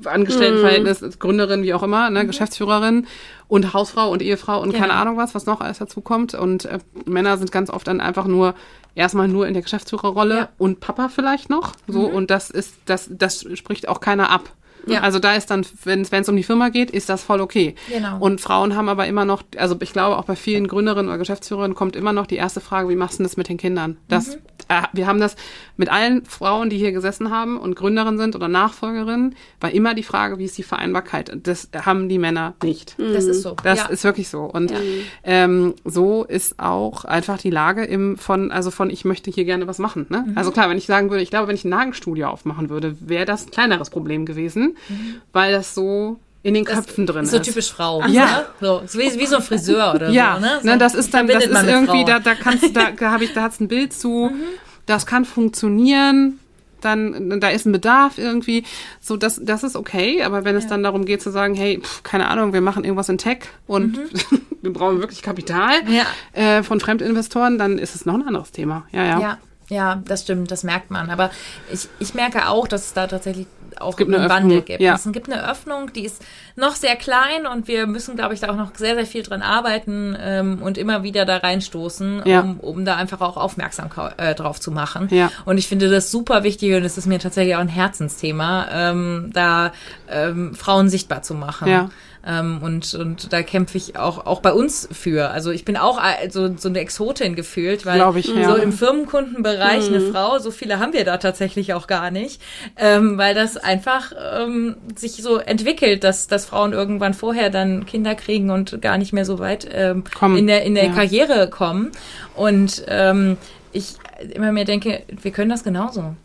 [0.03, 1.11] Angestelltenverhältnis, mhm.
[1.17, 2.27] Gründerin, wie auch immer, ne, mhm.
[2.27, 3.07] Geschäftsführerin
[3.47, 4.79] und Hausfrau und Ehefrau und ja.
[4.79, 6.33] keine Ahnung was, was noch alles dazu kommt.
[6.33, 8.53] Und äh, Männer sind ganz oft dann einfach nur
[8.95, 10.49] erstmal nur in der Geschäftsführerrolle ja.
[10.57, 11.73] und Papa vielleicht noch.
[11.87, 12.15] So, mhm.
[12.15, 14.51] und das ist, das, das spricht auch keiner ab.
[14.93, 15.01] Ja.
[15.01, 17.75] Also da ist dann, wenn es um die Firma geht, ist das voll okay.
[17.89, 18.19] Genau.
[18.19, 21.75] Und Frauen haben aber immer noch, also ich glaube auch bei vielen Gründerinnen oder Geschäftsführerinnen
[21.75, 23.97] kommt immer noch die erste Frage, wie machst du das mit den Kindern?
[24.07, 24.41] Das, mhm.
[24.67, 25.35] Äh, wir haben das
[25.75, 30.03] mit allen Frauen, die hier gesessen haben und Gründerinnen sind oder Nachfolgerinnen, war immer die
[30.03, 31.31] Frage, wie ist die Vereinbarkeit?
[31.43, 32.97] Das haben die Männer nicht.
[32.97, 33.13] Mhm.
[33.13, 33.55] Das ist so.
[33.63, 33.85] Das ja.
[33.87, 34.43] ist wirklich so.
[34.43, 34.77] Und ja.
[35.23, 39.67] ähm, so ist auch einfach die Lage im von, also von ich möchte hier gerne
[39.67, 40.07] was machen.
[40.09, 40.25] Ne?
[40.27, 40.37] Mhm.
[40.37, 43.25] Also klar, wenn ich sagen würde, ich glaube, wenn ich ein Nagelstudio aufmachen würde, wäre
[43.25, 45.21] das ein kleineres Problem gewesen mhm.
[45.31, 47.31] weil das so in den Köpfen das drin ist.
[47.31, 48.01] So typisch Frau.
[48.07, 48.45] Ja.
[48.61, 48.81] Ne?
[48.87, 50.35] So, wie, wie so ein Friseur oder ja.
[50.35, 50.41] so.
[50.41, 50.59] Ne?
[50.61, 53.23] So, ne, das ist dann, das ist irgendwie, da, da kannst du, da, da habe
[53.23, 54.43] ich, da hat's ein Bild zu, mhm.
[54.85, 56.39] das kann funktionieren,
[56.81, 58.63] dann, da ist ein Bedarf irgendwie,
[59.01, 60.59] so, das, das ist okay, aber wenn ja.
[60.59, 63.39] es dann darum geht zu sagen, hey, pf, keine Ahnung, wir machen irgendwas in Tech
[63.65, 64.41] und mhm.
[64.61, 66.05] wir brauchen wirklich Kapital ja.
[66.33, 68.85] äh, von Fremdinvestoren, dann ist es noch ein anderes Thema.
[68.91, 69.19] Ja, ja.
[69.19, 69.37] Ja,
[69.69, 71.09] ja das stimmt, das merkt man.
[71.09, 71.31] Aber
[71.71, 73.47] ich, ich merke auch, dass es da tatsächlich
[73.81, 74.81] auch es gibt einen Wandel gibt.
[74.81, 74.95] Ja.
[74.95, 76.23] Es gibt eine Öffnung, die ist
[76.55, 79.41] noch sehr klein und wir müssen, glaube ich, da auch noch sehr, sehr viel dran
[79.41, 82.41] arbeiten ähm, und immer wieder da reinstoßen, ja.
[82.41, 85.07] um, um da einfach auch aufmerksam äh, drauf zu machen.
[85.11, 85.31] Ja.
[85.45, 89.29] Und ich finde das super wichtig und es ist mir tatsächlich auch ein Herzensthema, ähm,
[89.33, 89.71] da
[90.09, 91.67] ähm, Frauen sichtbar zu machen.
[91.67, 91.89] Ja.
[92.27, 95.29] Ähm, und, und da kämpfe ich auch, auch bei uns für.
[95.29, 98.55] Also ich bin auch so, so eine Exotin gefühlt, weil ich, so ja.
[98.55, 99.95] im Firmenkundenbereich mhm.
[99.95, 102.41] eine Frau, so viele haben wir da tatsächlich auch gar nicht,
[102.75, 108.13] ähm, weil das einfach ähm, sich so entwickelt, dass, dass Frauen irgendwann vorher dann Kinder
[108.13, 110.03] kriegen und gar nicht mehr so weit ähm,
[110.35, 110.91] in der, in der ja.
[110.91, 111.91] Karriere kommen.
[112.35, 113.37] Und ähm,
[113.71, 113.95] ich
[114.33, 116.15] immer mehr denke, wir können das genauso.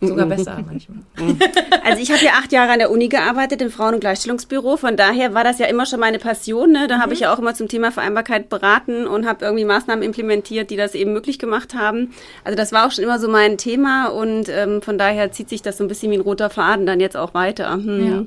[0.00, 0.98] Sogar besser manchmal.
[1.84, 4.76] Also ich habe ja acht Jahre an der Uni gearbeitet im Frauen- und Gleichstellungsbüro.
[4.76, 6.72] Von daher war das ja immer schon meine Passion.
[6.72, 6.86] Ne?
[6.86, 7.00] Da mhm.
[7.00, 10.76] habe ich ja auch immer zum Thema Vereinbarkeit beraten und habe irgendwie Maßnahmen implementiert, die
[10.76, 12.12] das eben möglich gemacht haben.
[12.44, 15.62] Also das war auch schon immer so mein Thema und ähm, von daher zieht sich
[15.62, 17.72] das so ein bisschen wie ein roter Faden dann jetzt auch weiter.
[17.72, 18.06] Hm.
[18.06, 18.24] Ja.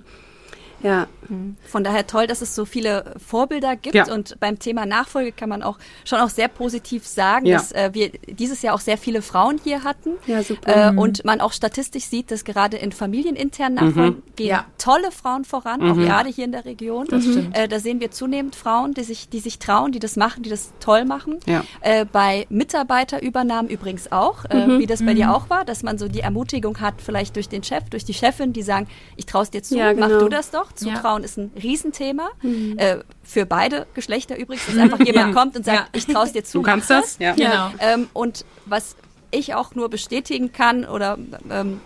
[0.83, 1.07] Ja.
[1.29, 1.55] Mhm.
[1.65, 4.11] Von daher toll, dass es so viele Vorbilder gibt ja.
[4.11, 7.57] und beim Thema Nachfolge kann man auch schon auch sehr positiv sagen, ja.
[7.57, 10.11] dass äh, wir dieses Jahr auch sehr viele Frauen hier hatten.
[10.27, 10.75] Ja, super.
[10.75, 10.99] Äh, mhm.
[10.99, 14.35] Und man auch statistisch sieht, dass gerade in familieninternen Nachfolgen mhm.
[14.35, 14.65] gehen ja.
[14.77, 16.03] tolle Frauen voran, auch mhm.
[16.03, 17.07] gerade hier in der Region.
[17.09, 17.55] Das stimmt.
[17.55, 20.49] Äh, da sehen wir zunehmend Frauen, die sich, die sich trauen, die das machen, die
[20.49, 21.39] das toll machen.
[21.45, 21.63] Ja.
[21.81, 24.79] Äh, bei Mitarbeiterübernahmen übrigens auch, äh, mhm.
[24.79, 25.33] wie das bei dir mhm.
[25.33, 28.53] auch war, dass man so die Ermutigung hat, vielleicht durch den Chef, durch die Chefin,
[28.53, 29.93] die sagen, ich traue es dir zu, genau.
[29.95, 30.70] mach du das doch.
[30.73, 31.25] Zutrauen ja.
[31.25, 32.29] ist ein Riesenthema.
[32.41, 32.77] Mhm.
[32.77, 35.41] Äh, für beide Geschlechter übrigens, dass einfach jemand ja.
[35.41, 35.87] kommt und sagt, ja.
[35.93, 36.59] ich traue es dir zu.
[36.59, 37.17] Du kannst das.
[37.19, 37.33] Ja.
[37.33, 37.71] Genau.
[37.79, 38.95] Ähm, und was
[39.31, 41.17] ich auch nur bestätigen kann oder
[41.49, 41.79] ähm,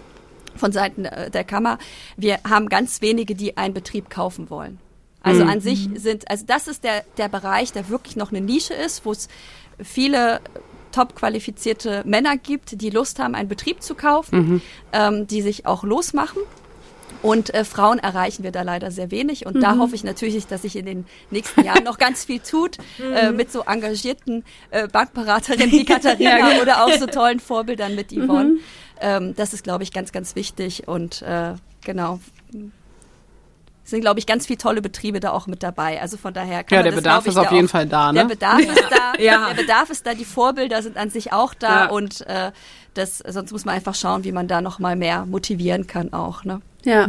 [0.56, 1.78] von Seiten der Kammer,
[2.18, 4.80] wir haben ganz wenige, die einen Betrieb kaufen wollen.
[5.22, 5.50] Also mhm.
[5.50, 9.06] an sich sind, also das ist der, der Bereich, der wirklich noch eine Nische ist,
[9.06, 9.28] wo es
[9.82, 10.40] viele
[10.92, 14.62] top qualifizierte Männer gibt, die Lust haben, einen Betrieb zu kaufen,
[14.94, 16.42] ähm, die sich auch losmachen.
[17.22, 19.48] Und äh, Frauen erreichen wir da leider sehr wenig.
[19.48, 22.78] Und da hoffe ich natürlich, dass sich in den nächsten Jahren noch ganz viel tut
[23.16, 28.58] äh, mit so engagierten äh, Bankberaterinnen wie Katharina oder auch so tollen Vorbildern mit Yvonne.
[29.02, 30.88] Ähm, das ist, glaube ich, ganz, ganz wichtig.
[30.88, 31.54] Und äh,
[31.84, 32.20] genau.
[33.84, 36.02] Es sind, glaube ich, ganz viele tolle Betriebe da auch mit dabei.
[36.02, 37.86] Also von daher kann Ja, man der das, Bedarf ich, ist auf jeden auch, Fall
[37.86, 38.30] da, Der ne?
[38.30, 39.22] Bedarf ist da.
[39.22, 39.48] Ja.
[39.50, 40.14] Der Bedarf ist da.
[40.16, 41.86] Die Vorbilder sind an sich auch da.
[41.86, 41.90] Ja.
[41.92, 42.52] Und äh,
[42.96, 46.44] das, sonst muss man einfach schauen, wie man da noch mal mehr motivieren kann auch.
[46.44, 46.62] Ne?
[46.84, 47.08] Ja.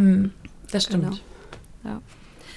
[0.71, 1.23] Das stimmt.
[1.83, 2.01] Genau.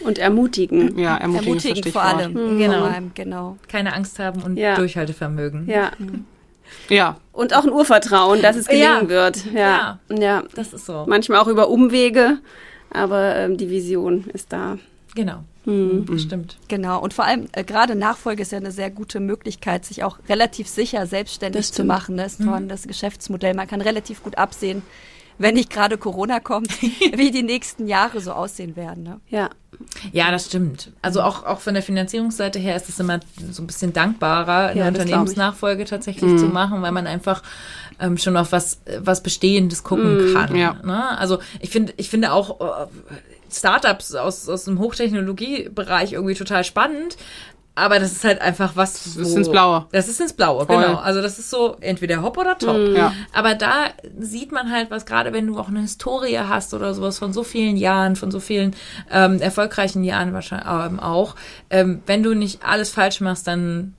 [0.02, 0.98] Und ermutigen.
[0.98, 2.34] Ja, ermutigen, Ermutigen vor allem.
[2.58, 2.80] Genau.
[2.80, 3.58] Vor allem, genau.
[3.68, 4.76] Keine Angst haben und Ja.
[4.76, 5.68] Durchhaltevermögen.
[5.68, 5.92] Ja.
[6.88, 9.10] Ja, Und auch ein Urvertrauen, dass es gelingen Ja.
[9.10, 9.46] wird.
[9.54, 10.00] Ja.
[10.10, 10.44] ja.
[10.56, 11.06] Das ist so.
[11.08, 12.38] Manchmal auch über Umwege,
[12.92, 14.78] aber ähm, die Vision ist da.
[15.16, 15.44] Genau.
[15.70, 16.05] Hm.
[16.07, 16.57] Das stimmt.
[16.67, 16.99] Genau.
[16.99, 20.67] Und vor allem, äh, gerade Nachfolge ist ja eine sehr gute Möglichkeit, sich auch relativ
[20.67, 22.17] sicher selbstständig zu machen.
[22.17, 22.67] Das ist mhm.
[22.67, 23.53] das Geschäftsmodell.
[23.53, 24.82] Man kann relativ gut absehen,
[25.38, 29.03] wenn nicht gerade Corona kommt, wie die nächsten Jahre so aussehen werden.
[29.03, 29.20] Ne?
[29.30, 29.49] Ja.
[30.11, 30.91] Ja, das stimmt.
[31.01, 33.20] Also auch, auch von der Finanzierungsseite her ist es immer
[33.51, 34.93] so ein bisschen dankbarer, eine Ja, ich.
[34.93, 37.43] Unternehmensnachfolge tatsächlich zu machen, weil man einfach
[37.99, 40.55] ähm, schon auf was, was Bestehendes gucken kann.
[40.55, 40.74] ja.
[40.84, 41.17] Ne?
[41.17, 42.88] Also ich finde, ich finde auch äh,
[43.52, 47.18] Startups aus, aus dem Hochtechnologiebereich irgendwie total spannend.
[47.80, 49.04] Aber das ist halt einfach was.
[49.04, 49.86] Das ist ins Blaue.
[49.91, 50.84] Das ist ins Blaue, Voll.
[50.84, 50.97] genau.
[50.97, 52.78] Also das ist so entweder hopp oder top.
[52.93, 53.14] Ja.
[53.32, 53.86] Aber da
[54.20, 57.43] sieht man halt, was gerade wenn du auch eine Historie hast oder sowas von so
[57.43, 58.76] vielen Jahren, von so vielen
[59.10, 61.36] ähm, erfolgreichen Jahren wahrscheinlich ähm, auch,
[61.70, 63.93] ähm, wenn du nicht alles falsch machst, dann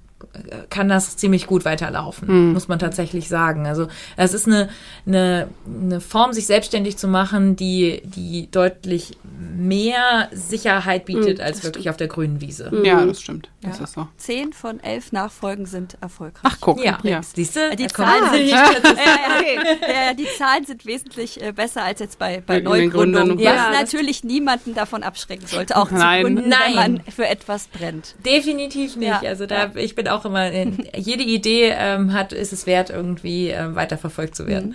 [0.68, 3.66] kann das ziemlich gut weiterlaufen, muss man tatsächlich sagen.
[3.66, 4.68] Also es ist eine,
[5.06, 9.16] eine, eine Form, sich selbstständig zu machen, die, die deutlich
[9.56, 12.70] mehr Sicherheit bietet als wirklich auf der grünen Wiese.
[12.84, 13.48] ja, das stimmt.
[13.62, 13.84] Das Ja.
[13.84, 14.08] ist so.
[14.16, 16.42] Zehn von elf Nachfolgen sind erfolgreich.
[16.44, 16.82] Ach, guck.
[16.84, 17.20] Ja, ja.
[17.22, 17.76] siehst du?
[17.76, 22.60] Die Zahlen sind, ja, ja, die Zahlen sind wesentlich äh, besser als jetzt bei, bei
[22.60, 26.24] Neugründungen, was Ja, natürlich niemanden davon abschrecken sollte, auch Nein.
[26.26, 26.60] zu gründen, Nein.
[26.66, 28.14] wenn man für etwas brennt.
[28.24, 29.08] Definitiv nicht.
[29.08, 29.20] Ja.
[29.28, 30.50] Also da, ich bin auch immer,
[30.96, 34.74] jede Idee ähm, hat, ist es wert, irgendwie ähm, weiterverfolgt zu werden.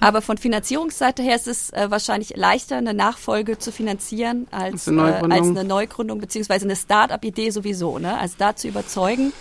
[0.00, 4.88] Aber von Finanzierungsseite her ist es äh, wahrscheinlich leichter, eine Nachfolge zu finanzieren als, Als
[4.88, 5.38] eine äh, Neugründung.
[5.38, 7.98] als eine Neugründung beziehungsweise eine Start-up-Idee sowieso.
[7.98, 8.18] Ne?
[8.18, 9.32] Also da zu überzeugen.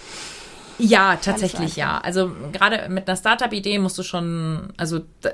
[0.77, 1.99] Ja, tatsächlich ja.
[2.03, 5.31] Also gerade mit einer Startup-Idee musst du schon, also da-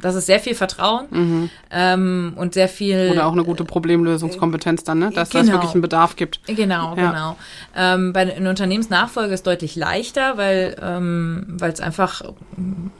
[0.00, 3.10] das ist sehr viel Vertrauen ähm, und sehr viel.
[3.12, 5.10] Oder auch eine gute Problemlösungskompetenz dann, ne?
[5.14, 5.52] Dass das Genau.
[5.58, 6.40] wirklich einen Bedarf gibt.
[6.46, 7.10] Genau, Ja.
[7.10, 7.36] genau.
[7.76, 12.22] Ähm, bei einer Unternehmensnachfolge ist deutlich leichter, weil ähm, weil es einfach,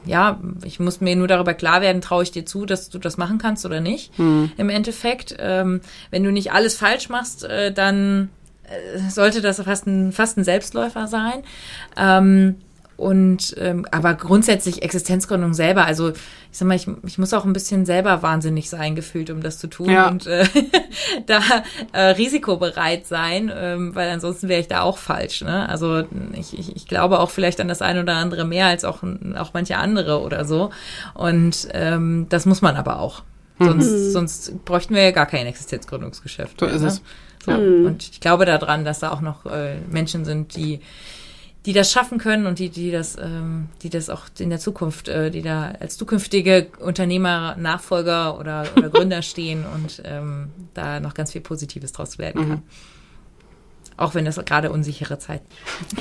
[0.05, 3.17] ja, ich muss mir nur darüber klar werden, traue ich dir zu, dass du das
[3.17, 4.11] machen kannst oder nicht.
[4.17, 8.29] Im Endeffekt, ähm, wenn du nicht alles falsch machst, äh, dann
[9.09, 11.43] sollte das fast ein, fast ein Selbstläufer sein.
[11.97, 12.55] Ähm,
[13.01, 16.17] und ähm, aber grundsätzlich Existenzgründung selber, also ich
[16.51, 19.65] sag mal, ich, ich muss auch ein bisschen selber wahnsinnig sein gefühlt, um das zu
[19.65, 20.07] tun Ja.
[20.07, 20.45] und äh,
[21.25, 21.39] da
[21.93, 25.41] äh, risikobereit sein, ähm, weil ansonsten wäre ich da auch falsch.
[25.41, 25.67] Ne?
[25.67, 26.03] Also
[26.33, 29.01] ich, ich, ich glaube auch vielleicht an das eine oder andere mehr als auch
[29.35, 30.69] auch manche andere oder so.
[31.15, 33.23] Und ähm, das muss man aber auch.
[33.57, 36.59] Sonst, sonst bräuchten wir ja gar kein Existenzgründungsgeschäft.
[36.59, 36.87] So mehr, ist ne?
[36.87, 37.01] es.
[37.45, 37.51] So.
[37.51, 40.79] Und ich glaube daran, dass da auch noch äh, Menschen sind, die
[41.65, 45.07] die das schaffen können und die, die das, ähm, die das auch in der Zukunft,
[45.07, 51.13] äh, die da als zukünftige Unternehmer, Nachfolger oder, oder Gründer stehen und ähm, da noch
[51.13, 52.61] ganz viel Positives draus werden kann.
[53.97, 55.45] Auch wenn das gerade unsichere Zeiten.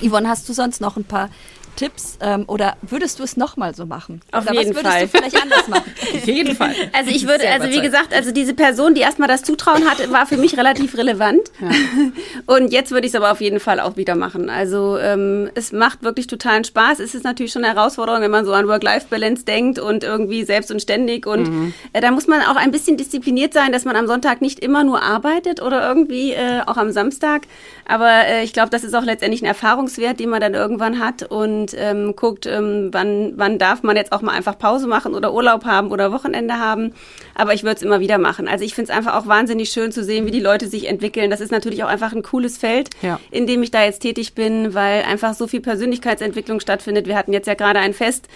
[0.01, 1.29] Yvonne, hast du sonst noch ein paar
[1.77, 4.21] Tipps ähm, oder würdest du es nochmal so machen?
[4.33, 5.03] Auf oder jeden was würdest Fall.
[5.03, 5.93] du vielleicht anders machen?
[6.15, 6.75] Auf jeden Fall.
[6.93, 10.11] Also ich würde, Sehr also wie gesagt, also diese Person, die erstmal das Zutrauen hatte,
[10.11, 11.41] war für mich relativ relevant.
[12.47, 14.51] Und jetzt würde ich es aber auf jeden Fall auch wieder machen.
[14.51, 16.99] Also ähm, es macht wirklich totalen Spaß.
[16.99, 20.71] Es ist natürlich schon eine Herausforderung, wenn man so an Work-Life-Balance denkt und irgendwie selbst
[20.71, 21.27] und ständig.
[21.27, 24.59] Und äh, da muss man auch ein bisschen diszipliniert sein, dass man am Sonntag nicht
[24.59, 27.43] immer nur arbeitet oder irgendwie äh, auch am Samstag.
[27.87, 31.23] Aber äh, ich glaube, das ist auch letztendlich ein Erfahrungswert, den man dann irgendwann hat
[31.23, 35.33] und ähm, guckt, ähm, wann, wann darf man jetzt auch mal einfach Pause machen oder
[35.33, 36.93] Urlaub haben oder Wochenende haben.
[37.35, 38.49] Aber ich würde es immer wieder machen.
[38.49, 41.31] Also ich finde es einfach auch wahnsinnig schön zu sehen, wie die Leute sich entwickeln.
[41.31, 43.19] Das ist natürlich auch einfach ein cooles Feld, Ja.
[43.31, 47.07] in dem ich da jetzt tätig bin, weil einfach so viel Persönlichkeitsentwicklung stattfindet.
[47.07, 48.27] Wir hatten jetzt ja gerade ein Fest,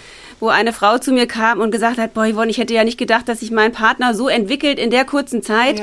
[0.40, 2.98] wo eine Frau zu mir kam und gesagt hat, boah, Yvonne, ich hätte ja nicht
[2.98, 5.82] gedacht, dass sich mein Partner so entwickelt in der kurzen Zeit.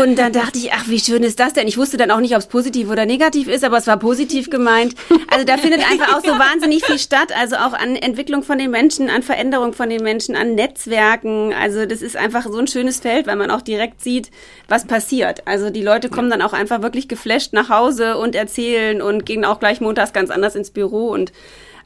[0.00, 1.68] Und dann dachte ich, ach, wie schön ist das denn?
[1.68, 4.50] Ich wusste dann auch nicht, ob es positiv oder negativ ist, aber es war positiv
[4.50, 4.94] gemeint.
[5.32, 8.70] Also da findet einfach auch so wahnsinnig viel statt, also auch an Entwicklung von den
[8.70, 11.52] Menschen, an Veränderung von den Menschen, an Netzwerken.
[11.52, 14.30] Also das ist einfach so ein schönes Feld, weil man auch direkt sieht,
[14.68, 15.46] was passiert.
[15.46, 19.44] Also die Leute kommen dann auch einfach wirklich geflasht nach Hause und erzählen und gehen
[19.44, 21.32] auch gleich montags ganz anders ins Büro und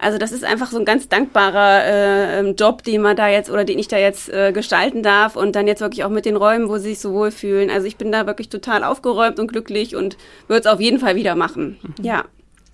[0.03, 3.65] also das ist einfach so ein ganz dankbarer äh, Job, den man da jetzt oder
[3.65, 6.71] den ich da jetzt äh, gestalten darf und dann jetzt wirklich auch mit den Räumen,
[6.71, 7.69] wo sie sich so wohlfühlen.
[7.69, 10.17] Also ich bin da wirklich total aufgeräumt und glücklich und
[10.49, 11.79] würde es auf jeden Fall wieder machen.
[11.83, 12.05] Mhm.
[12.05, 12.25] Ja.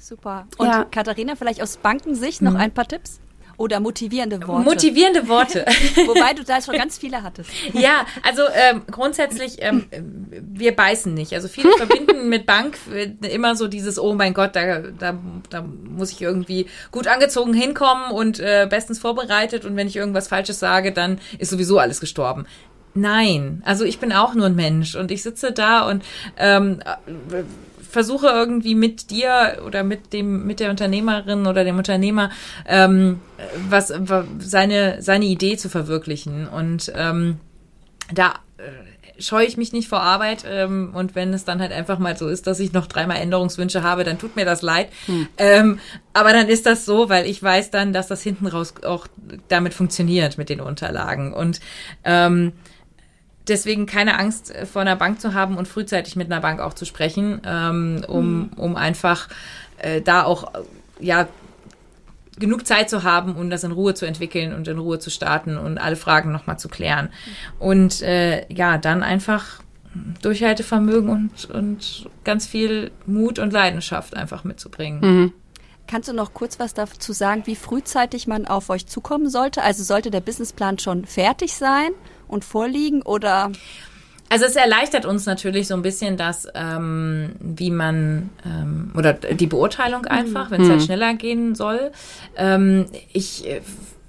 [0.06, 0.46] Super.
[0.58, 0.84] Und ja.
[0.84, 2.58] Katharina, vielleicht aus Bankensicht noch mhm.
[2.58, 3.18] ein paar Tipps?
[3.56, 4.64] Oder motivierende Worte.
[4.64, 5.64] Motivierende Worte.
[6.06, 7.50] Wobei du da schon ganz viele hattest.
[7.72, 9.86] Ja, also ähm, grundsätzlich, ähm,
[10.30, 11.32] wir beißen nicht.
[11.32, 12.78] Also viele verbinden mit Bank
[13.22, 15.18] immer so dieses, oh mein Gott, da, da,
[15.50, 20.28] da muss ich irgendwie gut angezogen hinkommen und äh, bestens vorbereitet und wenn ich irgendwas
[20.28, 22.46] Falsches sage, dann ist sowieso alles gestorben.
[22.94, 26.04] Nein, also ich bin auch nur ein Mensch und ich sitze da und
[26.38, 26.80] ähm,
[27.96, 32.28] versuche irgendwie mit dir oder mit dem mit der Unternehmerin oder dem Unternehmer
[32.66, 33.20] ähm,
[33.70, 33.90] was
[34.38, 37.38] seine seine Idee zu verwirklichen und ähm,
[38.12, 41.98] da äh, scheue ich mich nicht vor Arbeit ähm, und wenn es dann halt einfach
[41.98, 44.88] mal so ist, dass ich noch dreimal Änderungswünsche habe, dann tut mir das leid.
[45.06, 45.26] Hm.
[45.38, 45.78] Ähm,
[46.12, 49.06] aber dann ist das so, weil ich weiß dann, dass das hinten raus auch
[49.48, 51.60] damit funktioniert mit den Unterlagen und
[52.04, 52.52] ähm,
[53.48, 56.74] deswegen keine Angst äh, vor einer Bank zu haben und frühzeitig mit einer Bank auch
[56.74, 58.50] zu sprechen, ähm, um, mhm.
[58.56, 59.28] um einfach
[59.78, 60.52] äh, da auch
[61.00, 61.28] ja
[62.38, 65.56] genug Zeit zu haben, um das in Ruhe zu entwickeln und in Ruhe zu starten
[65.56, 67.08] und alle Fragen nochmal zu klären.
[67.58, 69.62] Und äh, ja, dann einfach
[70.22, 75.00] Durchhaltevermögen und, und ganz viel Mut und Leidenschaft einfach mitzubringen.
[75.00, 75.32] Mhm.
[75.86, 79.62] Kannst du noch kurz was dazu sagen, wie frühzeitig man auf euch zukommen sollte?
[79.62, 81.92] Also sollte der Businessplan schon fertig sein?
[82.28, 83.50] Und vorliegen oder?
[84.28, 89.46] Also es erleichtert uns natürlich so ein bisschen das, ähm, wie man ähm, oder die
[89.46, 90.52] Beurteilung einfach, mhm.
[90.52, 90.84] wenn es halt mhm.
[90.84, 91.92] schneller gehen soll.
[92.36, 93.60] Ähm, ich äh,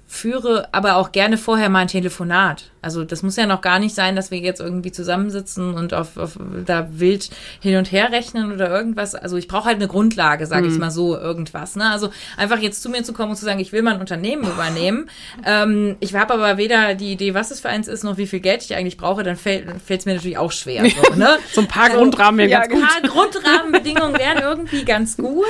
[0.08, 2.70] führe aber auch gerne vorher mal ein Telefonat.
[2.88, 6.16] Also das muss ja noch gar nicht sein, dass wir jetzt irgendwie zusammensitzen und auf,
[6.16, 7.28] auf da wild
[7.60, 9.14] hin und her rechnen oder irgendwas.
[9.14, 10.72] Also ich brauche halt eine Grundlage, sage mhm.
[10.72, 11.76] ich mal so, irgendwas.
[11.76, 11.90] Ne?
[11.90, 12.08] Also
[12.38, 15.10] einfach jetzt zu mir zu kommen und zu sagen, ich will mal ein Unternehmen übernehmen.
[15.44, 18.40] Ähm, ich habe aber weder die Idee, was es für eins ist, noch wie viel
[18.40, 20.82] Geld ich eigentlich brauche, dann fällt es mir natürlich auch schwer.
[20.88, 21.38] So, ne?
[21.52, 22.82] so ein paar also, Grundrahmen wären ja, ganz gut.
[22.82, 25.44] Ein paar Grundrahmenbedingungen wären irgendwie ganz gut.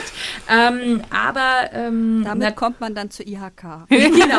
[0.50, 3.62] Ähm, aber ähm, damit na, kommt man dann zur IHK.
[3.88, 4.38] genau, genau.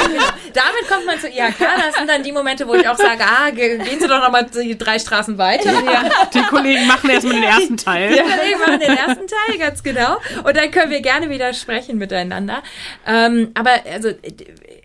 [0.54, 1.60] Damit kommt man zur IHK.
[1.60, 4.78] Das sind dann die Momente, wo ich auch sage, ah, gehen Sie doch nochmal die
[4.78, 5.72] drei Straßen weiter.
[5.72, 8.10] Ja, die Kollegen machen erstmal den ersten Teil.
[8.10, 10.18] Die Kollegen machen den ersten Teil, ganz genau.
[10.44, 12.62] Und dann können wir gerne wieder sprechen miteinander.
[13.08, 14.10] Ähm, aber also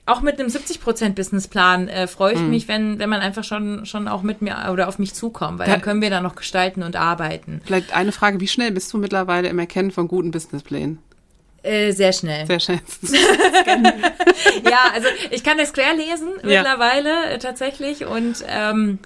[0.07, 2.51] auch mit einem 70% Businessplan äh, freue ich mhm.
[2.51, 5.67] mich, wenn, wenn man einfach schon, schon auch mit mir oder auf mich zukommt, weil
[5.67, 7.63] da, dann können wir da noch gestalten und arbeiten.
[7.65, 10.99] Vielleicht eine Frage, wie schnell bist du mittlerweile im Erkennen von guten Businessplänen?
[11.65, 12.47] Äh, sehr schnell.
[12.47, 12.81] Sehr schnell.
[14.71, 16.63] ja, also ich kann das quer lesen ja.
[16.63, 18.99] mittlerweile äh, tatsächlich und ähm,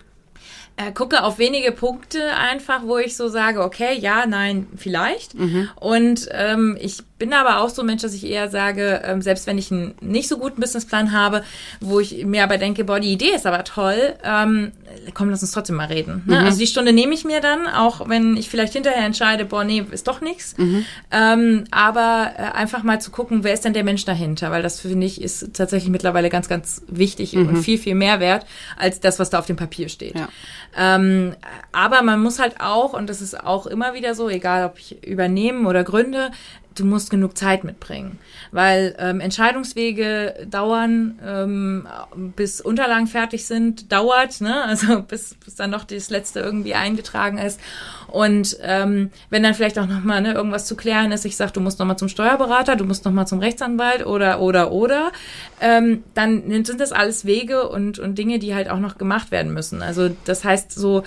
[0.76, 5.34] äh, gucke auf wenige Punkte einfach, wo ich so sage, okay, ja, nein, vielleicht.
[5.34, 5.70] Mhm.
[5.76, 9.46] Und ähm, ich bin aber auch so ein Mensch, dass ich eher sage, ähm, selbst
[9.46, 11.42] wenn ich einen nicht so guten Businessplan habe,
[11.80, 14.72] wo ich mir aber denke, boah, die Idee ist aber toll, ähm,
[15.14, 16.22] komm, lass uns trotzdem mal reden.
[16.26, 16.40] Ne?
[16.40, 16.46] Mhm.
[16.46, 19.84] Also die Stunde nehme ich mir dann, auch wenn ich vielleicht hinterher entscheide, boah, nee,
[19.90, 20.56] ist doch nichts.
[20.58, 20.84] Mhm.
[21.10, 24.50] Ähm, aber äh, einfach mal zu gucken, wer ist denn der Mensch dahinter?
[24.50, 27.48] Weil das, finde ich, ist tatsächlich mittlerweile ganz, ganz wichtig mhm.
[27.48, 28.46] und viel, viel mehr wert
[28.76, 30.16] als das, was da auf dem Papier steht.
[30.16, 30.28] Ja.
[30.76, 31.34] Ähm,
[31.72, 35.04] aber man muss halt auch, und das ist auch immer wieder so, egal ob ich
[35.04, 36.30] übernehmen oder gründe,
[36.74, 38.18] du musst genug Zeit mitbringen,
[38.52, 41.88] weil ähm, Entscheidungswege dauern, ähm,
[42.36, 44.62] bis Unterlagen fertig sind, dauert, ne?
[44.64, 47.60] also bis, bis dann noch das letzte irgendwie eingetragen ist.
[48.06, 51.60] Und ähm, wenn dann vielleicht auch nochmal ne, irgendwas zu klären ist, ich sag, du
[51.60, 55.12] musst nochmal zum Steuerberater, du musst nochmal zum Rechtsanwalt oder, oder, oder,
[55.60, 59.52] ähm, dann sind das alles Wege und, und Dinge, die halt auch noch gemacht werden
[59.52, 59.82] müssen.
[59.82, 61.02] Also das heißt so,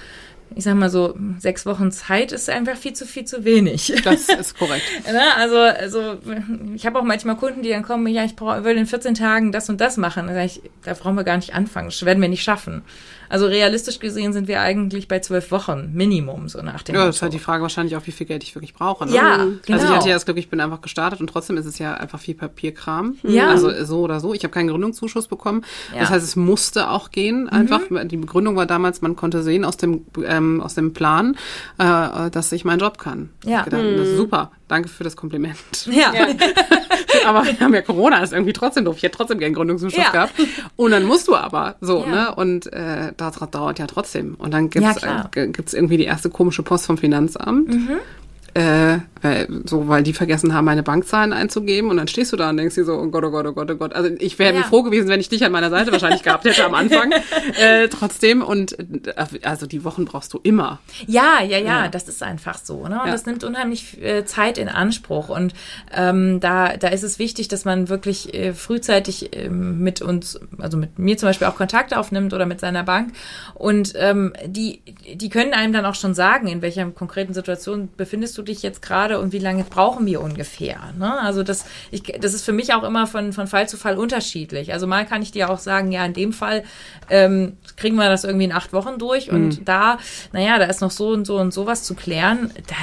[0.55, 3.93] ich sag mal so, sechs Wochen Zeit ist einfach viel zu viel zu wenig.
[4.03, 4.83] Das ist korrekt.
[5.05, 6.17] Ne, also, also
[6.75, 9.51] ich habe auch manchmal Kunden, die dann kommen, ja, ich brauche, will in 14 Tagen
[9.51, 10.27] das und das machen.
[10.27, 11.89] Da, ich, da brauchen wir gar nicht anfangen.
[11.89, 12.83] Das werden wir nicht schaffen.
[13.31, 17.15] Also realistisch gesehen sind wir eigentlich bei zwölf Wochen Minimum, so nach dem Ja, das
[17.15, 19.05] ist halt die Frage wahrscheinlich auch, wie viel Geld ich wirklich brauche.
[19.05, 19.15] Ne?
[19.15, 19.45] Ja, genau.
[19.45, 19.89] Also ich genau.
[19.95, 22.35] hatte ja das Glück, ich bin einfach gestartet und trotzdem ist es ja einfach viel
[22.35, 23.15] Papierkram.
[23.23, 23.49] Ja.
[23.49, 24.33] Also so oder so.
[24.33, 25.63] Ich habe keinen Gründungszuschuss bekommen.
[25.93, 26.01] Ja.
[26.01, 27.89] Das heißt, es musste auch gehen einfach.
[27.89, 28.09] Mhm.
[28.09, 31.37] Die Begründung war damals, man konnte sehen aus dem, ähm, aus dem Plan,
[31.77, 33.29] äh, dass ich meinen Job kann.
[33.45, 33.63] Ja.
[33.63, 33.97] Gedacht, mhm.
[33.97, 34.51] Das ist super.
[34.71, 35.57] Danke für das Kompliment.
[35.91, 36.13] Ja.
[36.13, 36.27] ja.
[37.25, 38.95] aber wir haben ja Corona, ist irgendwie trotzdem doof.
[38.95, 40.11] Ich hätte trotzdem gern Gründungszuschuss ja.
[40.11, 40.33] gehabt.
[40.77, 42.09] Und dann musst du aber so, ja.
[42.09, 42.35] ne?
[42.35, 44.35] Und äh, das dauert ja trotzdem.
[44.35, 47.67] Und dann gibt's ja, äh, gibt's irgendwie die erste komische Post vom Finanzamt.
[47.67, 47.99] Mhm.
[48.53, 52.49] Äh, weil, so, weil die vergessen haben, meine Bankzahlen einzugeben und dann stehst du da
[52.49, 53.93] und denkst dir so, oh Gott, oh Gott, oh Gott, oh Gott.
[53.93, 54.63] Also ich wäre Ja.
[54.63, 57.11] froh gewesen, wenn ich dich an meiner Seite wahrscheinlich gehabt hätte am Anfang.
[57.61, 58.77] äh, trotzdem und
[59.07, 60.79] äh, also die Wochen brauchst du immer.
[61.07, 61.87] Ja, ja, ja, Ja.
[61.87, 62.87] das ist einfach so.
[62.87, 62.99] Ne?
[62.99, 63.11] Und Ja.
[63.11, 65.29] das nimmt unheimlich äh, Zeit in Anspruch.
[65.29, 65.53] Und
[65.95, 70.77] ähm, da, da ist es wichtig, dass man wirklich äh, frühzeitig ähm, mit uns, also
[70.77, 73.13] mit mir zum Beispiel auch Kontakt aufnimmt oder mit seiner Bank.
[73.53, 74.81] Und ähm, die,
[75.13, 78.81] die können einem dann auch schon sagen, in welcher konkreten Situation befindest du dich jetzt
[78.81, 80.79] gerade und wie lange brauchen wir ungefähr.
[80.97, 81.19] Ne?
[81.19, 84.73] Also das, ich, das ist für mich auch immer von, von Fall zu Fall unterschiedlich.
[84.73, 86.63] Also mal kann ich dir auch sagen, ja, in dem Fall
[87.09, 89.97] ähm, kriegen wir das irgendwie in acht Wochen durch und da,
[90.33, 92.51] naja, da ist noch so und so und sowas zu klären.
[92.67, 92.75] Da,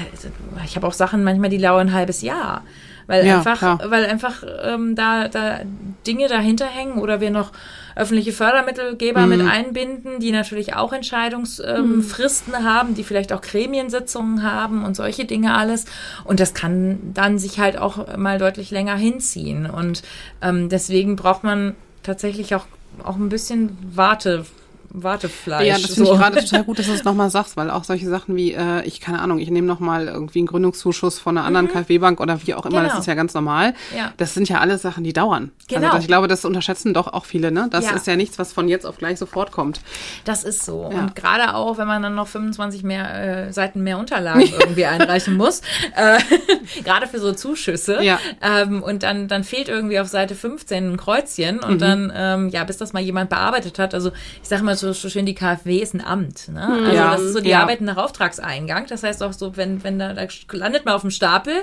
[0.65, 2.65] ich habe auch Sachen manchmal, die dauern ein halbes Jahr.
[3.09, 3.81] Weil Ja, einfach, klar.
[3.87, 5.61] weil einfach ähm, da, da
[6.07, 7.53] Dinge dahinter hängen oder wir noch
[7.99, 14.43] öffentliche Fördermittelgeber mit einbinden, die natürlich auch Entscheidungsfristen ähm, Fristen haben, die vielleicht auch Gremiensitzungen
[14.43, 15.85] haben und solche Dinge alles.
[16.25, 19.67] Und das kann dann sich halt auch mal deutlich länger hinziehen.
[19.69, 20.03] Und
[20.41, 22.67] ähm, deswegen braucht man tatsächlich auch,
[23.03, 24.47] auch ein bisschen Warte,
[24.91, 25.67] Wartefleisch.
[25.67, 26.15] Ja, das finde so.
[26.15, 28.83] ich gerade total gut, dass du es nochmal sagst, weil auch solche Sachen wie, äh,
[28.85, 32.55] ich keine Ahnung, ich nehme nochmal irgendwie einen Gründungszuschuss von einer anderen KfW-Bank oder wie
[32.55, 33.01] auch immer, das Genau.
[33.01, 33.75] ist ja ganz normal.
[33.97, 34.13] Ja.
[34.17, 35.51] Das sind ja alles Sachen, die dauern.
[35.69, 35.87] Genau.
[35.89, 37.69] Also ich glaube, das unterschätzen doch auch viele, ne?
[37.71, 37.93] Das Ja.
[37.93, 39.81] ist ja nichts, was von jetzt auf gleich sofort kommt.
[40.25, 40.89] Das ist so.
[40.93, 40.99] Ja.
[41.01, 45.37] Und gerade auch, wenn man dann noch 25 mehr äh, Seiten mehr Unterlagen irgendwie einreichen
[45.37, 45.61] muss,
[45.97, 46.19] äh,
[46.85, 48.03] gerade für so Zuschüsse.
[48.03, 48.19] Ja.
[48.43, 52.65] Ähm, und dann, dann fehlt irgendwie auf Seite 15 ein Kreuzchen und dann, ähm, ja,
[52.65, 53.95] bis das mal jemand bearbeitet hat.
[53.95, 54.11] Also
[54.43, 56.49] ich sage mal so, so schön, die KfW ist ein Amt.
[56.49, 56.63] Ne?
[56.67, 57.13] Also Ja.
[57.13, 57.63] das ist so, die Ja.
[57.63, 58.87] arbeiten nach Auftragseingang.
[58.89, 61.55] Das heißt auch so, wenn, wenn da, da landet man auf dem Stapel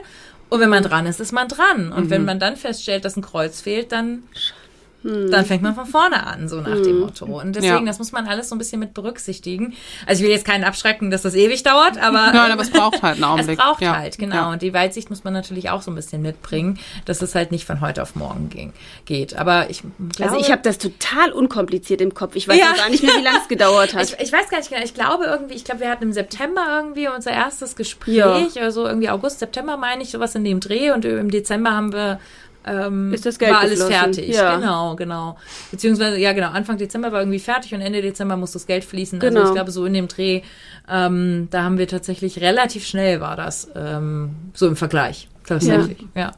[0.49, 1.91] und wenn man dran ist, ist man dran.
[1.91, 4.23] Und wenn man dann feststellt, dass ein Kreuz fehlt, dann
[5.29, 7.25] dann fängt man von vorne an, so nach dem Motto.
[7.25, 7.85] Und deswegen, Ja.
[7.85, 9.73] das muss man alles so ein bisschen mit berücksichtigen.
[10.07, 13.01] Also ich will jetzt keinen abschrecken, dass das ewig dauert, aber Nein, aber es braucht
[13.03, 13.59] halt einen Augenblick.
[13.59, 13.95] es braucht Ja.
[13.97, 14.35] halt, genau.
[14.35, 14.51] Ja.
[14.51, 17.65] Und die Weitsicht muss man natürlich auch so ein bisschen mitbringen, dass es halt nicht
[17.65, 18.73] von heute auf morgen ging,
[19.05, 19.35] geht.
[19.35, 22.35] Aber ich glaube, Also ich habe das total unkompliziert im Kopf.
[22.35, 22.71] Ich weiß Ja.
[22.71, 24.03] auch gar nicht mehr, wie lange es gedauert hat.
[24.19, 24.83] ich, ich weiß gar nicht genau.
[24.83, 28.41] Ich glaube irgendwie, ich glaube, wir hatten im September irgendwie unser erstes Gespräch, Ja.
[28.61, 30.91] also irgendwie August, September meine ich, sowas in dem Dreh.
[30.91, 32.19] Und im Dezember haben wir
[32.65, 34.13] ähm, Ist das Geld war alles geflossen.
[34.13, 34.35] fertig.
[34.35, 34.55] Ja.
[34.55, 35.37] Genau, genau.
[35.71, 39.21] Beziehungsweise, ja genau, Anfang Dezember war irgendwie fertig und Ende Dezember muss das Geld fließen.
[39.21, 39.47] Also Genau.
[39.47, 40.41] ich glaube, so in dem Dreh,
[40.89, 45.27] ähm, da haben wir tatsächlich relativ schnell war das, ähm, so im Vergleich.
[45.45, 46.31] Tatsächlich, ja.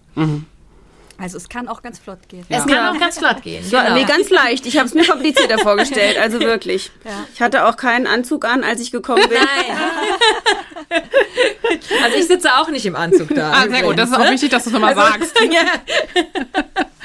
[1.20, 2.46] Also es kann auch ganz flott gehen.
[2.48, 3.68] Es kann auch ganz flott gehen.
[3.70, 3.96] Ja, genau.
[3.96, 4.66] nee, ganz leicht.
[4.66, 6.18] Ich habe es mir komplizierter vorgestellt.
[6.18, 6.92] Also wirklich.
[7.34, 9.38] Ich hatte auch keinen Anzug an, als ich gekommen bin.
[9.38, 11.02] Nein.
[12.04, 13.52] also ich sitze auch nicht im Anzug da.
[13.52, 13.98] Ah, sehr gut.
[13.98, 14.32] Das ist auch ne?
[14.32, 15.34] wichtig, dass du es nochmal sagst.
[15.52, 15.62] ja.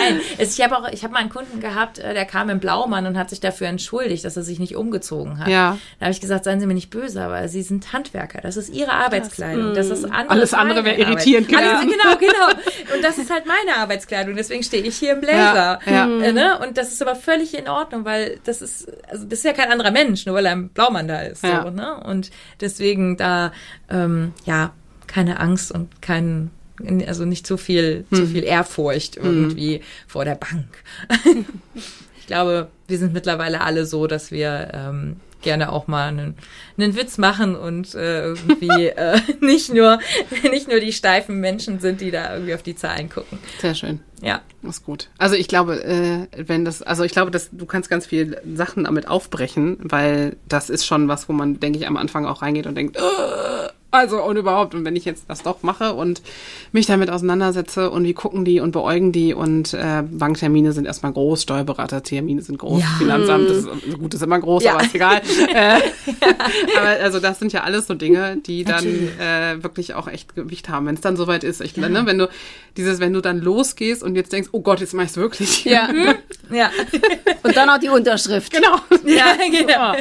[0.00, 2.60] Nein, es, ich habe auch, ich habe mal einen Kunden gehabt, äh, der kam im
[2.60, 5.48] Blaumann und hat sich dafür entschuldigt, dass er sich nicht umgezogen hat.
[5.48, 5.78] Ja.
[5.98, 8.40] Da habe ich gesagt, seien Sie mir nicht böse, aber Sie sind Handwerker.
[8.40, 9.74] Das ist Ihre Arbeitskleidung.
[9.74, 11.90] Das ist andere, Alles andere wäre irritierend gewesen.
[11.90, 12.94] genau, genau.
[12.94, 14.36] Und das ist halt meine Arbeitskleidung.
[14.36, 15.80] Deswegen stehe ich hier im Blazer.
[15.86, 16.20] Ja, ja.
[16.20, 16.58] Äh, ne?
[16.58, 19.70] Und das ist aber völlig in Ordnung, weil das ist, also das ist ja kein
[19.70, 21.42] anderer Mensch, nur weil er im Blaumann da ist.
[21.42, 21.62] Ja.
[21.62, 21.96] So, ne?
[22.04, 22.30] Und
[22.60, 23.52] deswegen da,
[23.90, 24.72] ähm, ja,
[25.06, 26.50] keine Angst und kein,
[27.06, 28.18] also nicht zu viel, Hm.
[28.18, 30.66] zu viel Ehrfurcht irgendwie vor der Bank.
[32.18, 36.34] ich glaube, wir sind mittlerweile alle so, dass wir ähm, gerne auch mal einen,
[36.76, 40.00] einen Witz machen und äh, irgendwie äh, nicht nur
[40.50, 43.38] nicht nur die steifen Menschen sind, die da irgendwie auf die Zahlen gucken.
[43.60, 44.00] Sehr schön.
[44.22, 44.40] Ja.
[44.62, 45.08] Das ist gut.
[45.18, 48.84] Also ich glaube, äh, wenn das, also ich glaube, dass du kannst ganz viele Sachen
[48.84, 52.66] damit aufbrechen, weil das ist schon was, wo man, denke ich, am Anfang auch reingeht
[52.66, 53.00] und denkt, "Äh,
[53.96, 54.74] also und überhaupt.
[54.74, 56.22] Und wenn ich jetzt das doch mache und
[56.72, 61.12] mich damit auseinandersetze und wie gucken die und beäugen die und äh, Banktermine sind erstmal
[61.12, 62.88] groß, Steuerberatertermine sind groß, Ja.
[62.98, 64.74] Finanzamt, das ist, also gut, ist immer groß, Ja.
[64.74, 65.20] aber ist egal.
[65.54, 65.80] äh,
[66.78, 70.68] aber also das sind ja alles so Dinge, die dann äh, wirklich auch echt Gewicht
[70.68, 71.60] haben, wenn es dann soweit ist.
[71.60, 72.28] Ich, ne, wenn du
[72.76, 75.64] dieses, wenn du dann losgehst und jetzt denkst, oh Gott, jetzt mach ich's wirklich.
[75.64, 75.88] Ja.
[76.48, 76.70] Ja.
[77.42, 78.52] Und dann auch die Unterschrift.
[78.52, 78.76] Genau.
[79.04, 79.94] Ja, genau.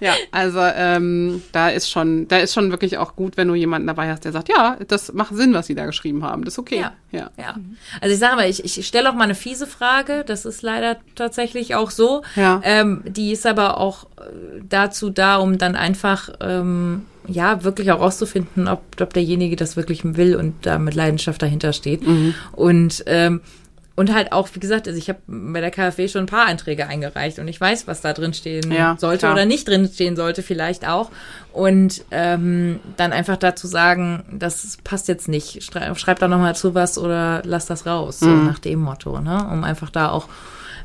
[0.00, 3.86] Ja, also ähm, da ist schon, da ist schon wirklich auch gut, wenn du jemanden
[3.86, 6.44] dabei hast, der sagt, ja, das macht Sinn, was sie da geschrieben haben.
[6.44, 6.80] Das ist okay.
[6.80, 6.92] Ja.
[7.10, 7.30] ja.
[7.38, 7.56] Ja.
[8.00, 10.24] Also ich sage mal, ich, ich stelle auch mal eine fiese Frage.
[10.26, 12.22] Das ist leider tatsächlich auch so.
[12.36, 12.60] Ja.
[12.62, 18.00] Ähm, die ist aber auch äh, dazu da, um dann einfach ähm, ja wirklich auch
[18.00, 22.06] rauszufinden, ob, ob derjenige das wirklich will und da mit Leidenschaft dahinter steht.
[22.06, 22.34] Mhm.
[22.52, 23.40] Und ähm,
[23.96, 26.86] und halt auch, wie gesagt, also ich habe bei der KfW schon ein paar Einträge
[26.86, 29.32] eingereicht und ich weiß, was da drin stehen Ja, sollte klar.
[29.34, 31.10] oder nicht drin stehen sollte, vielleicht auch.
[31.52, 35.62] Und ähm, dann einfach dazu sagen, das passt jetzt nicht.
[35.64, 38.46] Schrei- Schreib da nochmal zu was oder lass das raus, so Mhm.
[38.46, 39.46] nach dem Motto, ne?
[39.52, 40.28] Um einfach da auch,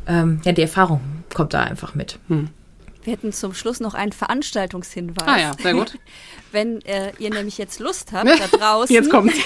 [0.07, 0.99] ähm, ja, die Erfahrung
[1.33, 2.19] kommt da einfach mit.
[2.27, 5.27] Wir hätten zum Schluss noch einen Veranstaltungshinweis.
[5.27, 5.93] Ah ja, sehr gut.
[6.51, 9.35] Wenn äh, ihr nämlich jetzt Lust habt, da draußen Jetzt kommt's.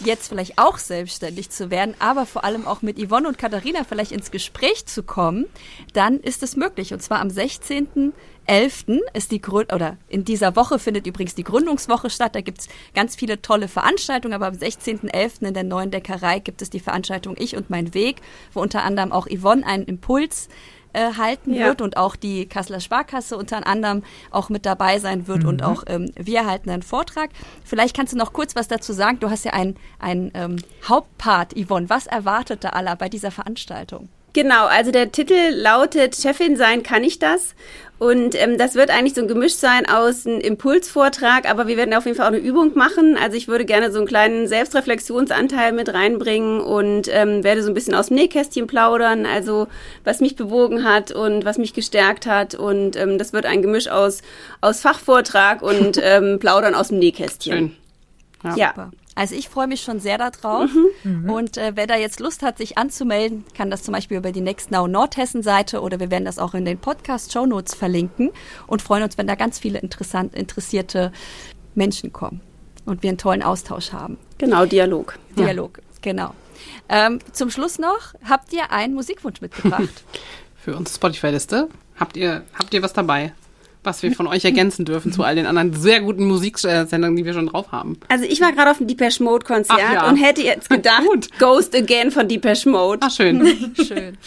[0.00, 4.12] jetzt vielleicht auch selbstständig zu werden, aber vor allem auch mit Yvonne und Katharina vielleicht
[4.12, 5.46] ins Gespräch zu kommen,
[5.92, 6.92] dann ist es möglich.
[6.92, 8.12] Und zwar am 16.
[8.46, 8.84] 11.
[9.12, 12.34] ist die Gründ oder in dieser Woche findet übrigens die Gründungswoche statt.
[12.34, 15.46] Da gibt's ganz viele tolle Veranstaltungen, aber am 16.11.
[15.46, 18.22] in der neuen Deckerei gibt es die Veranstaltung Ich und mein Weg,
[18.52, 20.48] wo unter anderem auch Yvonne einen Impuls
[20.96, 21.66] äh, halten Ja.
[21.66, 25.84] wird und auch die Kasseler Sparkasse unter anderem auch mit dabei sein wird und auch
[25.86, 27.30] ähm, wir halten einen Vortrag.
[27.64, 29.20] Vielleicht kannst du noch kurz was dazu sagen.
[29.20, 30.56] Du hast ja einen, einen ähm,
[30.88, 31.90] Hauptpart, Yvonne.
[31.90, 34.08] Was erwartet da aller bei dieser Veranstaltung?
[34.32, 37.54] Genau, also der Titel lautet Chefin sein kann ich das.
[37.98, 41.94] Und ähm, das wird eigentlich so ein Gemisch sein aus einem Impulsvortrag, aber wir werden
[41.94, 43.16] auf jeden Fall auch eine Übung machen.
[43.16, 47.74] Also ich würde gerne so einen kleinen Selbstreflexionsanteil mit reinbringen und ähm, werde so ein
[47.74, 49.66] bisschen aus dem Nähkästchen plaudern, also
[50.04, 52.54] was mich bewogen hat und was mich gestärkt hat.
[52.54, 54.20] Und ähm, das wird ein Gemisch aus,
[54.60, 57.74] aus Fachvortrag und ähm, Plaudern aus dem Nähkästchen.
[58.42, 58.56] Schön.
[58.56, 58.68] Ja.
[58.68, 58.90] Super.
[59.16, 60.70] Also ich freue mich schon sehr darauf.
[61.26, 64.42] Und äh, wer da jetzt Lust hat, sich anzumelden, kann das zum Beispiel über die
[64.42, 68.30] Next Now Nordhessen Seite oder wir werden das auch in den Podcast Show Notes verlinken
[68.66, 71.12] und freuen uns, wenn da ganz viele interessant, interessierte
[71.74, 72.42] Menschen kommen
[72.84, 74.18] und wir einen tollen Austausch haben.
[74.38, 75.18] Genau, Dialog.
[75.36, 76.34] Dialog, genau.
[76.88, 80.04] Ähm, zum Schluss noch, habt ihr einen Musikwunsch mitgebracht?
[80.56, 83.32] Für unsere Spotify-Liste habt ihr, habt ihr was dabei,
[83.86, 87.32] was wir von euch ergänzen dürfen zu all den anderen sehr guten Musiksendungen, die wir
[87.32, 87.98] schon drauf haben.
[88.08, 90.08] Also ich war gerade auf dem Depeche Mode Konzert ja.
[90.08, 91.06] und hätte jetzt gedacht.
[91.38, 93.00] Ghost Again von Depeche Mode.
[93.02, 93.36] Ach, schön.
[93.86, 94.18] Schön.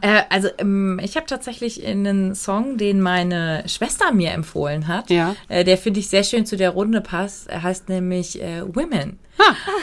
[0.00, 5.10] Äh, also ähm, ich habe tatsächlich einen Song, den meine Schwester mir empfohlen hat.
[5.10, 5.34] Ja.
[5.48, 7.48] Äh, der finde ich sehr schön zu der Runde passt.
[7.48, 9.18] Er heißt nämlich äh, Women.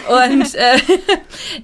[0.09, 0.77] Und äh,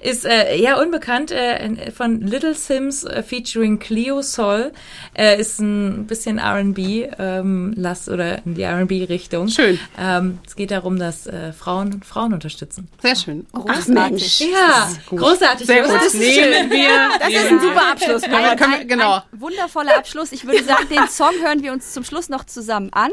[0.00, 4.72] ist äh, eher unbekannt äh, von Little Sims äh, featuring Cleo Sol.
[5.14, 9.48] Äh, ist ein bisschen R&B ähm, Lass oder in die R&B Richtung.
[9.48, 9.78] Schön.
[9.98, 12.88] Ähm, es geht darum, dass äh, Frauen Frauen unterstützen.
[13.00, 13.46] Sehr schön.
[13.52, 14.40] Großartig.
[14.40, 15.66] Ja, großartig.
[15.66, 15.92] Sehr gut.
[15.92, 17.18] Das ist Nehmen wir.
[17.18, 18.22] Das ist ein super Abschluss.
[18.22, 19.14] Ja, dann können wir, genau.
[19.16, 20.32] Ein wundervoller Abschluss.
[20.32, 23.10] Ich würde sagen, den Song hören wir uns zum Schluss noch zusammen an.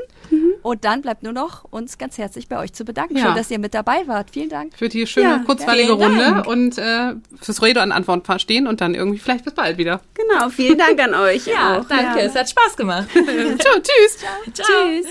[0.64, 3.18] Und dann bleibt nur noch, uns ganz herzlich bei euch zu bedanken.
[3.18, 3.26] Ja.
[3.28, 4.30] Schön, dass ihr mit dabei wart.
[4.32, 4.74] Vielen Dank.
[4.78, 6.48] Für die schöne, Ja, kurzweilige Runde Dank.
[6.48, 10.02] und äh, fürs Rede und Antwort verstehen und dann irgendwie vielleicht bis bald wieder.
[10.14, 11.46] Genau, vielen Dank an euch.
[11.48, 11.86] Ja, auch.
[11.86, 12.20] danke.
[12.22, 13.08] Es hat Spaß gemacht.
[13.14, 13.24] Tschö,
[13.82, 14.18] tschüss.
[14.54, 15.06] Tschüss.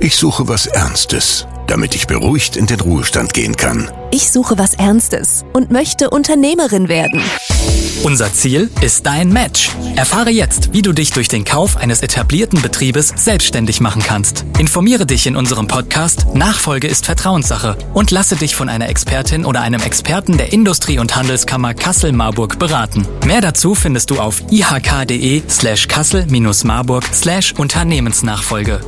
[0.00, 3.90] Ich suche was Ernstes, damit ich beruhigt in den Ruhestand gehen kann.
[4.10, 7.22] Ich suche was Ernstes und möchte Unternehmerin werden.
[8.02, 9.70] Unser Ziel ist dein Match.
[9.96, 14.44] Erfahre jetzt, wie du dich durch den Kauf eines etablierten Betriebes selbstständig machen kannst.
[14.58, 19.62] Informiere dich in unserem Podcast Nachfolge ist Vertrauenssache und lasse dich von einer Expertin oder
[19.62, 23.06] einem Experten der Industrie- und Handelskammer Kassel-Marburg beraten.
[23.26, 28.80] Mehr dazu findest du auf ihk.de slash kassel-marburg slash Unternehmensnachfolge.